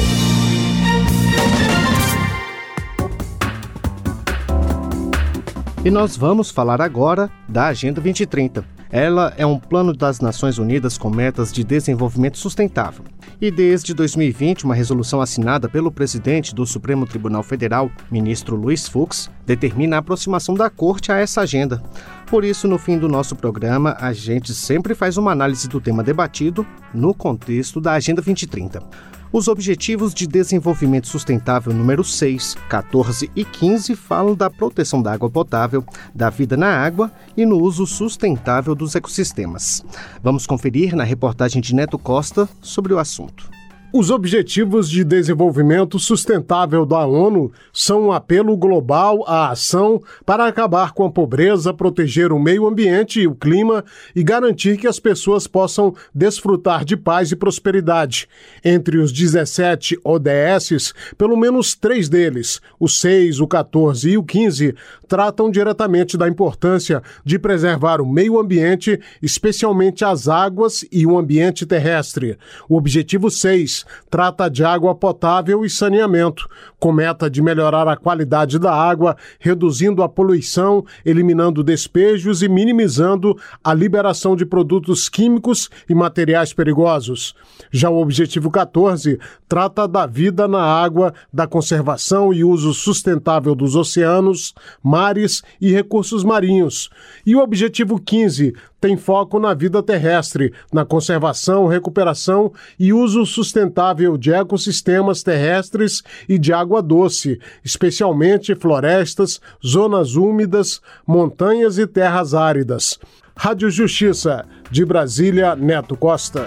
E 5.84 5.90
nós 5.90 6.16
vamos 6.16 6.50
falar 6.50 6.80
agora 6.80 7.30
da 7.46 7.66
Agenda 7.66 8.00
2030. 8.00 8.64
Ela 8.90 9.34
é 9.36 9.44
um 9.44 9.58
plano 9.58 9.92
das 9.92 10.18
Nações 10.18 10.56
Unidas 10.56 10.96
com 10.96 11.10
metas 11.10 11.52
de 11.52 11.62
desenvolvimento 11.62 12.38
sustentável. 12.38 13.04
E 13.38 13.50
desde 13.50 13.92
2020, 13.92 14.64
uma 14.64 14.74
resolução 14.74 15.20
assinada 15.20 15.68
pelo 15.68 15.92
presidente 15.92 16.54
do 16.54 16.64
Supremo 16.64 17.04
Tribunal 17.06 17.42
Federal, 17.42 17.90
ministro 18.10 18.56
Luiz 18.56 18.88
Fux, 18.88 19.30
determina 19.44 19.96
a 19.96 19.98
aproximação 19.98 20.54
da 20.54 20.70
Corte 20.70 21.12
a 21.12 21.18
essa 21.18 21.42
agenda. 21.42 21.82
Por 22.28 22.44
isso, 22.46 22.66
no 22.66 22.78
fim 22.78 22.96
do 22.96 23.06
nosso 23.06 23.36
programa, 23.36 23.94
a 24.00 24.14
gente 24.14 24.54
sempre 24.54 24.94
faz 24.94 25.18
uma 25.18 25.32
análise 25.32 25.68
do 25.68 25.82
tema 25.82 26.02
debatido 26.02 26.66
no 26.94 27.12
contexto 27.12 27.78
da 27.78 27.92
Agenda 27.92 28.22
2030 28.22 29.13
os 29.34 29.48
Objetivos 29.48 30.14
de 30.14 30.28
Desenvolvimento 30.28 31.08
Sustentável 31.08 31.74
número 31.74 32.04
6, 32.04 32.56
14 32.68 33.28
e 33.34 33.44
15 33.44 33.96
falam 33.96 34.32
da 34.32 34.48
proteção 34.48 35.02
da 35.02 35.12
água 35.12 35.28
potável, 35.28 35.84
da 36.14 36.30
vida 36.30 36.56
na 36.56 36.68
água 36.68 37.10
e 37.36 37.44
no 37.44 37.60
uso 37.60 37.84
sustentável 37.84 38.76
dos 38.76 38.94
ecossistemas. 38.94 39.84
Vamos 40.22 40.46
conferir 40.46 40.94
na 40.94 41.02
reportagem 41.02 41.60
de 41.60 41.74
Neto 41.74 41.98
Costa 41.98 42.48
sobre 42.62 42.94
o 42.94 42.98
assunto. 43.00 43.50
Os 43.96 44.10
Objetivos 44.10 44.90
de 44.90 45.04
Desenvolvimento 45.04 46.00
Sustentável 46.00 46.84
da 46.84 47.06
ONU 47.06 47.52
são 47.72 48.06
um 48.06 48.12
apelo 48.12 48.56
global 48.56 49.22
à 49.24 49.50
ação 49.50 50.02
para 50.26 50.48
acabar 50.48 50.90
com 50.90 51.04
a 51.04 51.12
pobreza, 51.12 51.72
proteger 51.72 52.32
o 52.32 52.38
meio 52.40 52.66
ambiente 52.66 53.20
e 53.20 53.28
o 53.28 53.36
clima 53.36 53.84
e 54.12 54.24
garantir 54.24 54.78
que 54.78 54.88
as 54.88 54.98
pessoas 54.98 55.46
possam 55.46 55.94
desfrutar 56.12 56.84
de 56.84 56.96
paz 56.96 57.30
e 57.30 57.36
prosperidade. 57.36 58.28
Entre 58.64 58.98
os 58.98 59.12
17 59.12 59.96
ODSs, 60.02 60.92
pelo 61.16 61.36
menos 61.36 61.76
três 61.76 62.08
deles, 62.08 62.60
o 62.80 62.88
6, 62.88 63.38
o 63.38 63.46
14 63.46 64.10
e 64.10 64.18
o 64.18 64.24
15, 64.24 64.74
tratam 65.06 65.48
diretamente 65.48 66.18
da 66.18 66.26
importância 66.26 67.00
de 67.24 67.38
preservar 67.38 68.00
o 68.00 68.12
meio 68.12 68.40
ambiente, 68.40 68.98
especialmente 69.22 70.04
as 70.04 70.26
águas 70.26 70.84
e 70.90 71.06
o 71.06 71.16
ambiente 71.16 71.64
terrestre. 71.64 72.36
O 72.68 72.76
objetivo 72.76 73.30
6 73.30 73.83
trata 74.10 74.48
de 74.48 74.64
água 74.64 74.94
potável 74.94 75.64
e 75.64 75.70
saneamento, 75.70 76.48
com 76.78 76.92
meta 76.92 77.30
de 77.30 77.42
melhorar 77.42 77.88
a 77.88 77.96
qualidade 77.96 78.58
da 78.58 78.74
água, 78.74 79.16
reduzindo 79.38 80.02
a 80.02 80.08
poluição, 80.08 80.84
eliminando 81.04 81.62
despejos 81.62 82.42
e 82.42 82.48
minimizando 82.48 83.36
a 83.62 83.72
liberação 83.72 84.36
de 84.36 84.44
produtos 84.44 85.08
químicos 85.08 85.68
e 85.88 85.94
materiais 85.94 86.52
perigosos. 86.52 87.34
Já 87.70 87.90
o 87.90 88.00
objetivo 88.00 88.50
14 88.50 89.18
trata 89.48 89.86
da 89.86 90.06
vida 90.06 90.46
na 90.46 90.62
água, 90.62 91.14
da 91.32 91.46
conservação 91.46 92.32
e 92.32 92.44
uso 92.44 92.74
sustentável 92.74 93.54
dos 93.54 93.76
oceanos, 93.76 94.54
mares 94.82 95.42
e 95.60 95.70
recursos 95.70 96.24
marinhos. 96.24 96.90
E 97.24 97.34
o 97.34 97.40
objetivo 97.40 98.00
15 98.00 98.54
tem 98.84 98.98
foco 98.98 99.38
na 99.38 99.54
vida 99.54 99.82
terrestre, 99.82 100.52
na 100.70 100.84
conservação, 100.84 101.66
recuperação 101.66 102.52
e 102.78 102.92
uso 102.92 103.24
sustentável 103.24 104.18
de 104.18 104.30
ecossistemas 104.30 105.22
terrestres 105.22 106.02
e 106.28 106.38
de 106.38 106.52
água 106.52 106.82
doce, 106.82 107.40
especialmente 107.64 108.54
florestas, 108.54 109.40
zonas 109.66 110.16
úmidas, 110.16 110.82
montanhas 111.06 111.78
e 111.78 111.86
terras 111.86 112.34
áridas. 112.34 112.98
Rádio 113.34 113.70
Justiça, 113.70 114.44
de 114.70 114.84
Brasília, 114.84 115.56
Neto 115.56 115.96
Costa. 115.96 116.46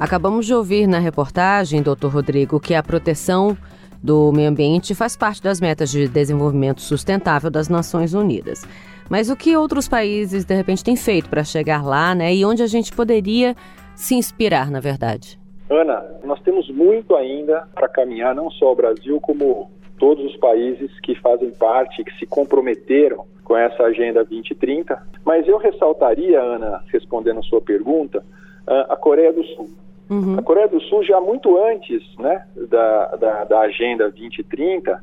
Acabamos 0.00 0.46
de 0.46 0.52
ouvir 0.52 0.88
na 0.88 0.98
reportagem, 0.98 1.80
doutor 1.80 2.12
Rodrigo, 2.12 2.58
que 2.58 2.74
a 2.74 2.82
proteção 2.82 3.56
do 4.02 4.32
meio 4.32 4.50
ambiente 4.50 4.96
faz 4.96 5.16
parte 5.16 5.40
das 5.40 5.60
metas 5.60 5.92
de 5.92 6.08
desenvolvimento 6.08 6.80
sustentável 6.82 7.52
das 7.52 7.68
Nações 7.68 8.14
Unidas. 8.14 8.66
Mas 9.12 9.28
o 9.28 9.36
que 9.36 9.54
outros 9.54 9.86
países, 9.86 10.42
de 10.42 10.54
repente, 10.54 10.82
têm 10.82 10.96
feito 10.96 11.28
para 11.28 11.44
chegar 11.44 11.84
lá, 11.84 12.14
né? 12.14 12.34
E 12.34 12.46
onde 12.46 12.62
a 12.62 12.66
gente 12.66 12.90
poderia 12.90 13.54
se 13.94 14.14
inspirar, 14.14 14.70
na 14.70 14.80
verdade? 14.80 15.38
Ana, 15.68 16.02
nós 16.24 16.40
temos 16.40 16.70
muito 16.70 17.14
ainda 17.14 17.68
para 17.74 17.90
caminhar, 17.90 18.34
não 18.34 18.50
só 18.50 18.72
o 18.72 18.74
Brasil, 18.74 19.20
como 19.20 19.70
todos 19.98 20.24
os 20.24 20.34
países 20.38 20.90
que 21.00 21.14
fazem 21.16 21.50
parte, 21.50 22.02
que 22.02 22.18
se 22.18 22.24
comprometeram 22.24 23.26
com 23.44 23.54
essa 23.54 23.82
Agenda 23.82 24.24
2030. 24.24 24.98
Mas 25.26 25.46
eu 25.46 25.58
ressaltaria, 25.58 26.40
Ana, 26.40 26.82
respondendo 26.90 27.40
a 27.40 27.42
sua 27.42 27.60
pergunta, 27.60 28.24
a 28.66 28.96
Coreia 28.96 29.30
do 29.34 29.44
Sul. 29.44 29.68
Uhum. 30.08 30.38
A 30.38 30.42
Coreia 30.42 30.68
do 30.68 30.80
Sul, 30.80 31.04
já 31.04 31.20
muito 31.20 31.62
antes 31.62 32.02
né, 32.18 32.46
da, 32.70 33.08
da, 33.16 33.44
da 33.44 33.60
Agenda 33.60 34.04
2030, 34.08 34.98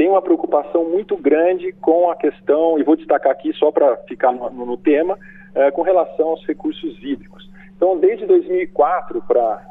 tem 0.00 0.08
uma 0.08 0.22
preocupação 0.22 0.88
muito 0.88 1.14
grande 1.14 1.72
com 1.72 2.10
a 2.10 2.16
questão, 2.16 2.78
e 2.78 2.82
vou 2.82 2.96
destacar 2.96 3.30
aqui 3.30 3.52
só 3.52 3.70
para 3.70 3.98
ficar 4.08 4.32
no, 4.32 4.48
no 4.48 4.74
tema, 4.78 5.18
é, 5.54 5.70
com 5.70 5.82
relação 5.82 6.28
aos 6.28 6.46
recursos 6.46 6.96
hídricos. 7.02 7.50
Então, 7.76 7.98
desde 7.98 8.24
2004, 8.24 9.22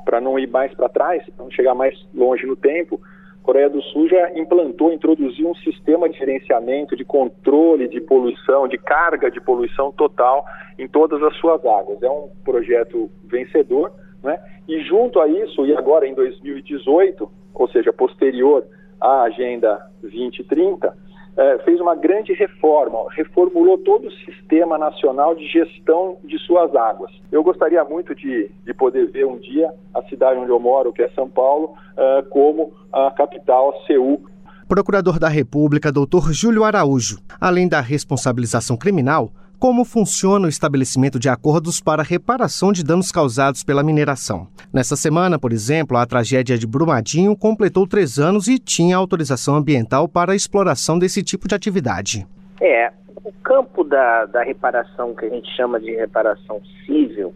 para 0.05 0.21
não 0.21 0.37
ir 0.37 0.47
mais 0.47 0.71
para 0.75 0.87
trás, 0.87 1.27
para 1.35 1.43
não 1.43 1.49
chegar 1.49 1.73
mais 1.73 1.95
longe 2.13 2.45
no 2.45 2.55
tempo, 2.55 3.01
a 3.41 3.43
Coreia 3.43 3.71
do 3.71 3.81
Sul 3.81 4.07
já 4.07 4.31
implantou, 4.37 4.93
introduziu 4.93 5.49
um 5.49 5.55
sistema 5.55 6.07
de 6.07 6.19
gerenciamento, 6.19 6.95
de 6.95 7.03
controle 7.03 7.87
de 7.87 7.99
poluição, 7.99 8.67
de 8.67 8.77
carga 8.77 9.31
de 9.31 9.41
poluição 9.41 9.91
total 9.91 10.45
em 10.77 10.87
todas 10.87 11.23
as 11.23 11.35
suas 11.37 11.65
águas. 11.65 12.03
É 12.03 12.09
um 12.09 12.29
projeto 12.45 13.09
vencedor, 13.25 13.91
né? 14.23 14.39
e 14.67 14.79
junto 14.83 15.19
a 15.19 15.27
isso, 15.27 15.65
e 15.65 15.75
agora 15.75 16.05
em 16.05 16.13
2018, 16.13 17.27
ou 17.55 17.67
seja, 17.69 17.91
posterior 17.91 18.63
à 18.99 19.23
Agenda 19.23 19.85
2030, 20.01 20.93
é, 21.37 21.59
fez 21.59 21.79
uma 21.79 21.95
grande 21.95 22.33
reforma, 22.33 23.05
reformulou 23.11 23.77
todo 23.77 24.07
o 24.07 24.11
sistema 24.11 24.77
nacional 24.77 25.35
de 25.35 25.47
gestão 25.47 26.17
de 26.23 26.37
suas 26.39 26.75
águas. 26.75 27.11
Eu 27.31 27.43
gostaria 27.43 27.83
muito 27.83 28.13
de, 28.13 28.51
de 28.65 28.73
poder 28.73 29.09
ver 29.09 29.25
um 29.25 29.37
dia 29.37 29.71
a 29.93 30.01
cidade 30.03 30.39
onde 30.39 30.51
eu 30.51 30.59
moro, 30.59 30.91
que 30.91 31.01
é 31.01 31.09
São 31.09 31.29
Paulo, 31.29 31.75
é, 31.95 32.21
como 32.23 32.73
a 32.91 33.11
capital, 33.11 33.73
Seul, 33.87 34.21
Procurador 34.69 35.17
da 35.17 35.27
República, 35.27 35.91
Dr. 35.91 36.31
Júlio 36.31 36.63
Araújo. 36.63 37.17
Além 37.41 37.67
da 37.67 37.81
responsabilização 37.81 38.77
criminal, 38.77 39.31
como 39.59 39.83
funciona 39.83 40.45
o 40.45 40.49
estabelecimento 40.49 41.19
de 41.19 41.27
acordos 41.27 41.81
para 41.81 42.01
reparação 42.01 42.71
de 42.71 42.83
danos 42.83 43.11
causados 43.11 43.61
pela 43.61 43.83
mineração. 43.83 44.47
Nessa 44.73 44.95
semana, 44.95 45.37
por 45.37 45.51
exemplo, 45.51 45.97
a 45.97 46.05
tragédia 46.05 46.57
de 46.57 46.65
Brumadinho 46.65 47.35
completou 47.35 47.85
três 47.85 48.17
anos 48.17 48.47
e 48.47 48.57
tinha 48.57 48.95
autorização 48.95 49.55
ambiental 49.55 50.07
para 50.07 50.31
a 50.31 50.35
exploração 50.35 50.97
desse 50.97 51.21
tipo 51.21 51.47
de 51.47 51.55
atividade. 51.55 52.25
É, 52.61 52.91
o 53.23 53.33
campo 53.43 53.83
da, 53.83 54.25
da 54.25 54.43
reparação, 54.43 55.13
que 55.13 55.25
a 55.25 55.29
gente 55.29 55.49
chama 55.55 55.79
de 55.79 55.91
reparação 55.91 56.61
civil, 56.85 57.33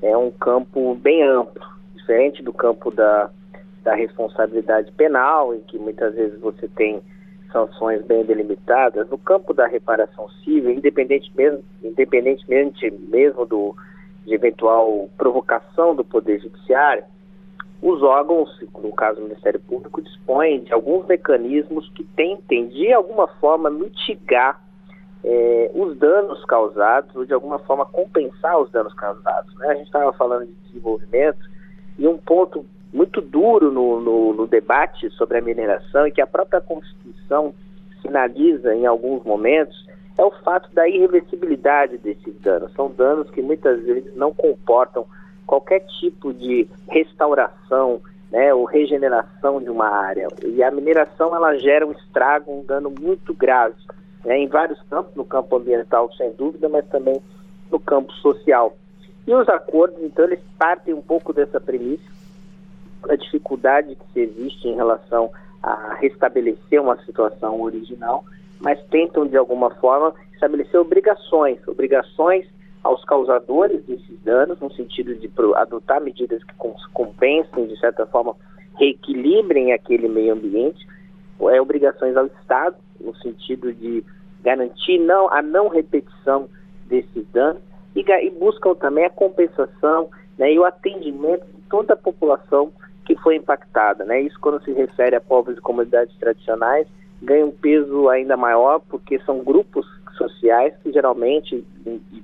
é 0.00 0.16
um 0.16 0.30
campo 0.30 0.94
bem 0.94 1.24
amplo, 1.24 1.62
diferente 1.96 2.42
do 2.44 2.52
campo 2.52 2.92
da, 2.92 3.28
da 3.82 3.94
responsabilidade 3.94 4.92
penal, 4.92 5.52
em 5.52 5.60
que 5.60 5.78
muitas 5.78 6.14
vezes 6.14 6.38
você 6.38 6.68
tem 6.68 7.02
sanções 7.56 8.04
bem 8.04 8.22
delimitadas, 8.22 9.08
no 9.08 9.16
campo 9.16 9.54
da 9.54 9.66
reparação 9.66 10.28
civil, 10.44 10.70
independente 10.70 11.32
mesmo, 11.34 11.64
independentemente 11.82 12.90
mesmo 12.90 13.46
do, 13.46 13.74
de 14.26 14.34
eventual 14.34 15.08
provocação 15.16 15.96
do 15.96 16.04
Poder 16.04 16.38
Judiciário, 16.38 17.04
os 17.80 18.02
órgãos, 18.02 18.50
no 18.82 18.92
caso 18.92 19.20
o 19.20 19.24
Ministério 19.24 19.60
Público, 19.60 20.02
dispõem 20.02 20.60
de 20.64 20.72
alguns 20.72 21.06
mecanismos 21.06 21.88
que 21.94 22.04
tentem, 22.04 22.68
de 22.68 22.92
alguma 22.92 23.26
forma, 23.26 23.70
mitigar 23.70 24.60
eh, 25.24 25.70
os 25.74 25.96
danos 25.98 26.44
causados, 26.44 27.14
ou 27.16 27.24
de 27.24 27.32
alguma 27.32 27.58
forma 27.60 27.86
compensar 27.86 28.58
os 28.58 28.70
danos 28.70 28.92
causados. 28.94 29.54
Né? 29.56 29.68
A 29.68 29.74
gente 29.74 29.86
estava 29.86 30.12
falando 30.12 30.46
de 30.46 30.52
desenvolvimento, 30.66 31.38
e 31.98 32.06
um 32.06 32.18
ponto 32.18 32.66
muito 32.96 33.20
duro 33.20 33.70
no, 33.70 34.00
no, 34.00 34.32
no, 34.32 34.46
debate 34.46 35.10
sobre 35.10 35.36
a 35.36 35.42
mineração 35.42 36.06
e 36.06 36.10
que 36.10 36.22
a 36.22 36.26
própria 36.26 36.62
Constituição 36.62 37.54
sinaliza 38.00 38.74
em 38.74 38.86
alguns 38.86 39.22
momentos 39.22 39.86
é 40.16 40.24
o 40.24 40.30
fato 40.30 40.72
da 40.72 40.88
irreversibilidade 40.88 41.98
desses 41.98 42.34
danos. 42.40 42.72
São 42.72 42.90
danos 42.90 43.28
que 43.30 43.42
muitas 43.42 43.82
vezes 43.82 44.16
não 44.16 44.32
comportam 44.32 45.04
qualquer 45.46 45.80
tipo 46.00 46.32
de 46.32 46.66
restauração 46.88 48.00
né, 48.32 48.54
ou 48.54 48.64
regeneração 48.64 49.60
de 49.60 49.68
uma 49.68 49.88
área. 49.88 50.28
E 50.42 50.62
a 50.62 50.70
mineração 50.70 51.36
ela 51.36 51.54
gera 51.58 51.86
um 51.86 51.92
estrago, 51.92 52.50
um 52.50 52.64
dano 52.64 52.90
muito 52.98 53.34
grave 53.34 53.76
né, 54.24 54.38
em 54.38 54.48
vários 54.48 54.80
campos, 54.88 55.14
no 55.14 55.24
campo 55.26 55.54
ambiental 55.54 56.10
sem 56.14 56.32
dúvida, 56.32 56.66
mas 56.66 56.86
também 56.86 57.20
no 57.70 57.78
campo 57.78 58.10
social. 58.14 58.74
E 59.26 59.34
os 59.34 59.46
acordos, 59.50 60.02
então, 60.02 60.24
eles 60.24 60.40
partem 60.58 60.94
um 60.94 61.02
pouco 61.02 61.34
dessa 61.34 61.60
premissa 61.60 62.15
a 63.08 63.16
dificuldade 63.16 63.96
que 64.12 64.20
existe 64.20 64.68
em 64.68 64.74
relação 64.74 65.30
a 65.62 65.94
restabelecer 66.00 66.80
uma 66.80 66.96
situação 67.04 67.60
original, 67.60 68.24
mas 68.60 68.80
tentam 68.86 69.26
de 69.26 69.36
alguma 69.36 69.70
forma 69.70 70.14
estabelecer 70.32 70.78
obrigações, 70.78 71.58
obrigações 71.66 72.46
aos 72.82 73.04
causadores 73.04 73.84
desses 73.84 74.20
danos, 74.22 74.60
no 74.60 74.72
sentido 74.72 75.14
de 75.16 75.30
adotar 75.56 76.00
medidas 76.00 76.42
que 76.44 76.54
compensem, 76.92 77.66
de 77.66 77.78
certa 77.80 78.06
forma, 78.06 78.34
reequilibrem 78.76 79.72
aquele 79.72 80.08
meio 80.08 80.34
ambiente, 80.34 80.86
é, 81.40 81.60
obrigações 81.60 82.16
ao 82.16 82.26
Estado, 82.26 82.76
no 83.00 83.14
sentido 83.16 83.72
de 83.72 84.04
garantir 84.42 84.98
não, 84.98 85.28
a 85.32 85.42
não 85.42 85.68
repetição 85.68 86.48
desses 86.86 87.26
danos, 87.32 87.60
e, 87.94 88.00
e 88.00 88.30
buscam 88.30 88.74
também 88.74 89.04
a 89.04 89.10
compensação 89.10 90.08
né, 90.38 90.52
e 90.52 90.58
o 90.58 90.64
atendimento 90.64 91.44
de 91.46 91.62
toda 91.68 91.94
a 91.94 91.96
população 91.96 92.70
que 93.06 93.14
foi 93.16 93.36
impactada. 93.36 94.04
Né? 94.04 94.20
Isso 94.20 94.38
quando 94.40 94.62
se 94.62 94.72
refere 94.72 95.16
a 95.16 95.20
povos 95.20 95.56
e 95.56 95.60
comunidades 95.60 96.14
tradicionais 96.18 96.86
ganha 97.22 97.46
um 97.46 97.50
peso 97.50 98.10
ainda 98.10 98.36
maior 98.36 98.80
porque 98.80 99.18
são 99.20 99.42
grupos 99.42 99.86
sociais 100.18 100.74
que 100.82 100.92
geralmente, 100.92 101.64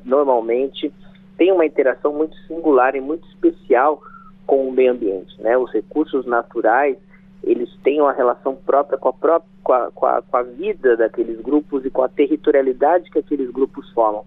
normalmente, 0.05 0.92
têm 1.38 1.53
uma 1.53 1.64
interação 1.64 2.12
muito 2.12 2.37
singular 2.47 2.95
e 2.95 3.01
muito 3.01 3.27
especial 3.29 4.03
com 4.47 4.68
o 4.68 4.73
meio 4.73 4.92
ambiente. 4.92 5.40
Né? 5.40 5.57
Os 5.57 5.73
recursos 5.73 6.27
naturais 6.27 6.99
eles 7.42 7.68
têm 7.83 8.01
uma 8.01 8.12
relação 8.12 8.55
própria 8.55 8.97
com 8.97 9.09
a, 9.09 9.12
própria, 9.12 9.51
com 9.62 9.73
a, 9.73 9.90
com 9.90 10.07
a, 10.07 10.23
com 10.23 10.37
a 10.37 10.42
vida 10.42 10.97
daqueles 10.97 11.40
grupos 11.40 11.85
e 11.85 11.90
com 11.90 12.03
a 12.03 12.09
territorialidade 12.09 13.11
que 13.11 13.18
aqueles 13.18 13.51
grupos 13.51 13.90
formam. 13.90 14.25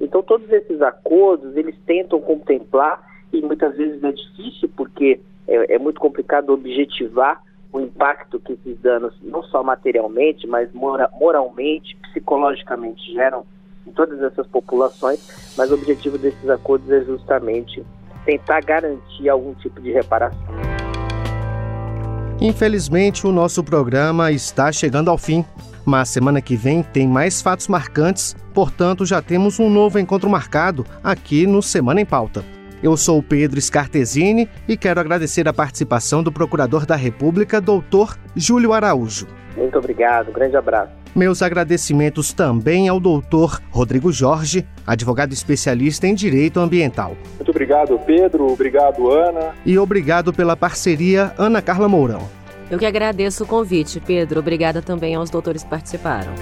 Então 0.00 0.22
todos 0.22 0.50
esses 0.50 0.80
acordos 0.80 1.56
eles 1.56 1.76
tentam 1.86 2.20
contemplar 2.20 3.02
e 3.32 3.40
muitas 3.42 3.76
vezes 3.76 4.02
é 4.02 4.12
difícil 4.12 4.70
porque 4.76 5.20
é, 5.46 5.74
é 5.74 5.78
muito 5.78 6.00
complicado 6.00 6.50
objetivar 6.50 7.42
o 7.72 7.80
impacto 7.80 8.38
que 8.38 8.52
esses 8.52 8.78
danos, 8.80 9.14
não 9.20 9.42
só 9.42 9.62
materialmente, 9.62 10.46
mas 10.46 10.72
mora, 10.72 11.10
moralmente, 11.18 11.96
psicologicamente 12.02 13.12
geram 13.12 13.44
em 13.86 13.90
todas 13.90 14.22
essas 14.22 14.46
populações, 14.46 15.52
mas 15.58 15.70
o 15.70 15.74
objetivo 15.74 16.16
desses 16.16 16.48
acordos 16.48 16.90
é 16.90 17.04
justamente 17.04 17.84
tentar 18.24 18.60
garantir 18.62 19.28
algum 19.28 19.54
tipo 19.54 19.80
de 19.80 19.90
reparação. 19.90 20.38
Infelizmente, 22.40 23.26
o 23.26 23.32
nosso 23.32 23.62
programa 23.62 24.30
está 24.30 24.70
chegando 24.70 25.10
ao 25.10 25.18
fim. 25.18 25.44
Mas 25.84 26.08
semana 26.08 26.40
que 26.40 26.56
vem 26.56 26.82
tem 26.82 27.06
mais 27.06 27.42
fatos 27.42 27.68
marcantes, 27.68 28.34
portanto, 28.54 29.04
já 29.04 29.20
temos 29.20 29.60
um 29.60 29.68
novo 29.68 29.98
encontro 29.98 30.30
marcado 30.30 30.86
aqui 31.02 31.46
no 31.46 31.60
Semana 31.60 32.00
em 32.00 32.06
Pauta. 32.06 32.42
Eu 32.84 32.98
sou 32.98 33.22
Pedro 33.22 33.58
Scartesini 33.58 34.46
e 34.68 34.76
quero 34.76 35.00
agradecer 35.00 35.48
a 35.48 35.54
participação 35.54 36.22
do 36.22 36.30
Procurador 36.30 36.84
da 36.84 36.94
República, 36.94 37.58
doutor 37.58 38.14
Júlio 38.36 38.74
Araújo. 38.74 39.26
Muito 39.56 39.78
obrigado, 39.78 40.30
grande 40.30 40.54
abraço. 40.54 40.92
Meus 41.16 41.40
agradecimentos 41.40 42.34
também 42.34 42.86
ao 42.86 43.00
doutor 43.00 43.58
Rodrigo 43.70 44.12
Jorge, 44.12 44.66
advogado 44.86 45.32
especialista 45.32 46.06
em 46.06 46.14
direito 46.14 46.60
ambiental. 46.60 47.16
Muito 47.36 47.50
obrigado, 47.50 47.98
Pedro. 48.00 48.52
Obrigado, 48.52 49.10
Ana. 49.10 49.54
E 49.64 49.78
obrigado 49.78 50.30
pela 50.30 50.54
parceria, 50.54 51.32
Ana 51.38 51.62
Carla 51.62 51.88
Mourão. 51.88 52.28
Eu 52.70 52.78
que 52.78 52.84
agradeço 52.84 53.44
o 53.44 53.46
convite, 53.46 53.98
Pedro. 53.98 54.40
Obrigada 54.40 54.82
também 54.82 55.14
aos 55.14 55.30
doutores 55.30 55.64
que 55.64 55.70
participaram. 55.70 56.34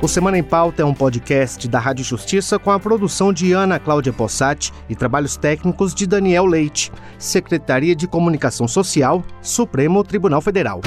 O 0.00 0.06
Semana 0.06 0.38
em 0.38 0.44
Pauta 0.44 0.82
é 0.82 0.84
um 0.84 0.94
podcast 0.94 1.66
da 1.66 1.80
Rádio 1.80 2.04
Justiça 2.04 2.56
com 2.56 2.70
a 2.70 2.78
produção 2.78 3.32
de 3.32 3.52
Ana 3.52 3.80
Cláudia 3.80 4.12
Possati 4.12 4.72
e 4.88 4.94
trabalhos 4.94 5.36
técnicos 5.36 5.92
de 5.92 6.06
Daniel 6.06 6.46
Leite, 6.46 6.92
Secretaria 7.18 7.96
de 7.96 8.06
Comunicação 8.06 8.68
Social, 8.68 9.24
Supremo 9.42 10.04
Tribunal 10.04 10.40
Federal. 10.40 10.82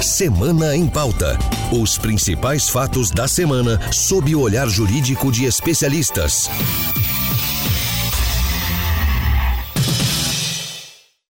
Semana 0.00 0.74
em 0.74 0.88
Pauta. 0.88 1.38
Os 1.70 1.98
principais 1.98 2.70
fatos 2.70 3.10
da 3.10 3.28
semana 3.28 3.78
sob 3.92 4.34
o 4.34 4.40
olhar 4.40 4.66
jurídico 4.66 5.30
de 5.30 5.44
especialistas. 5.44 6.48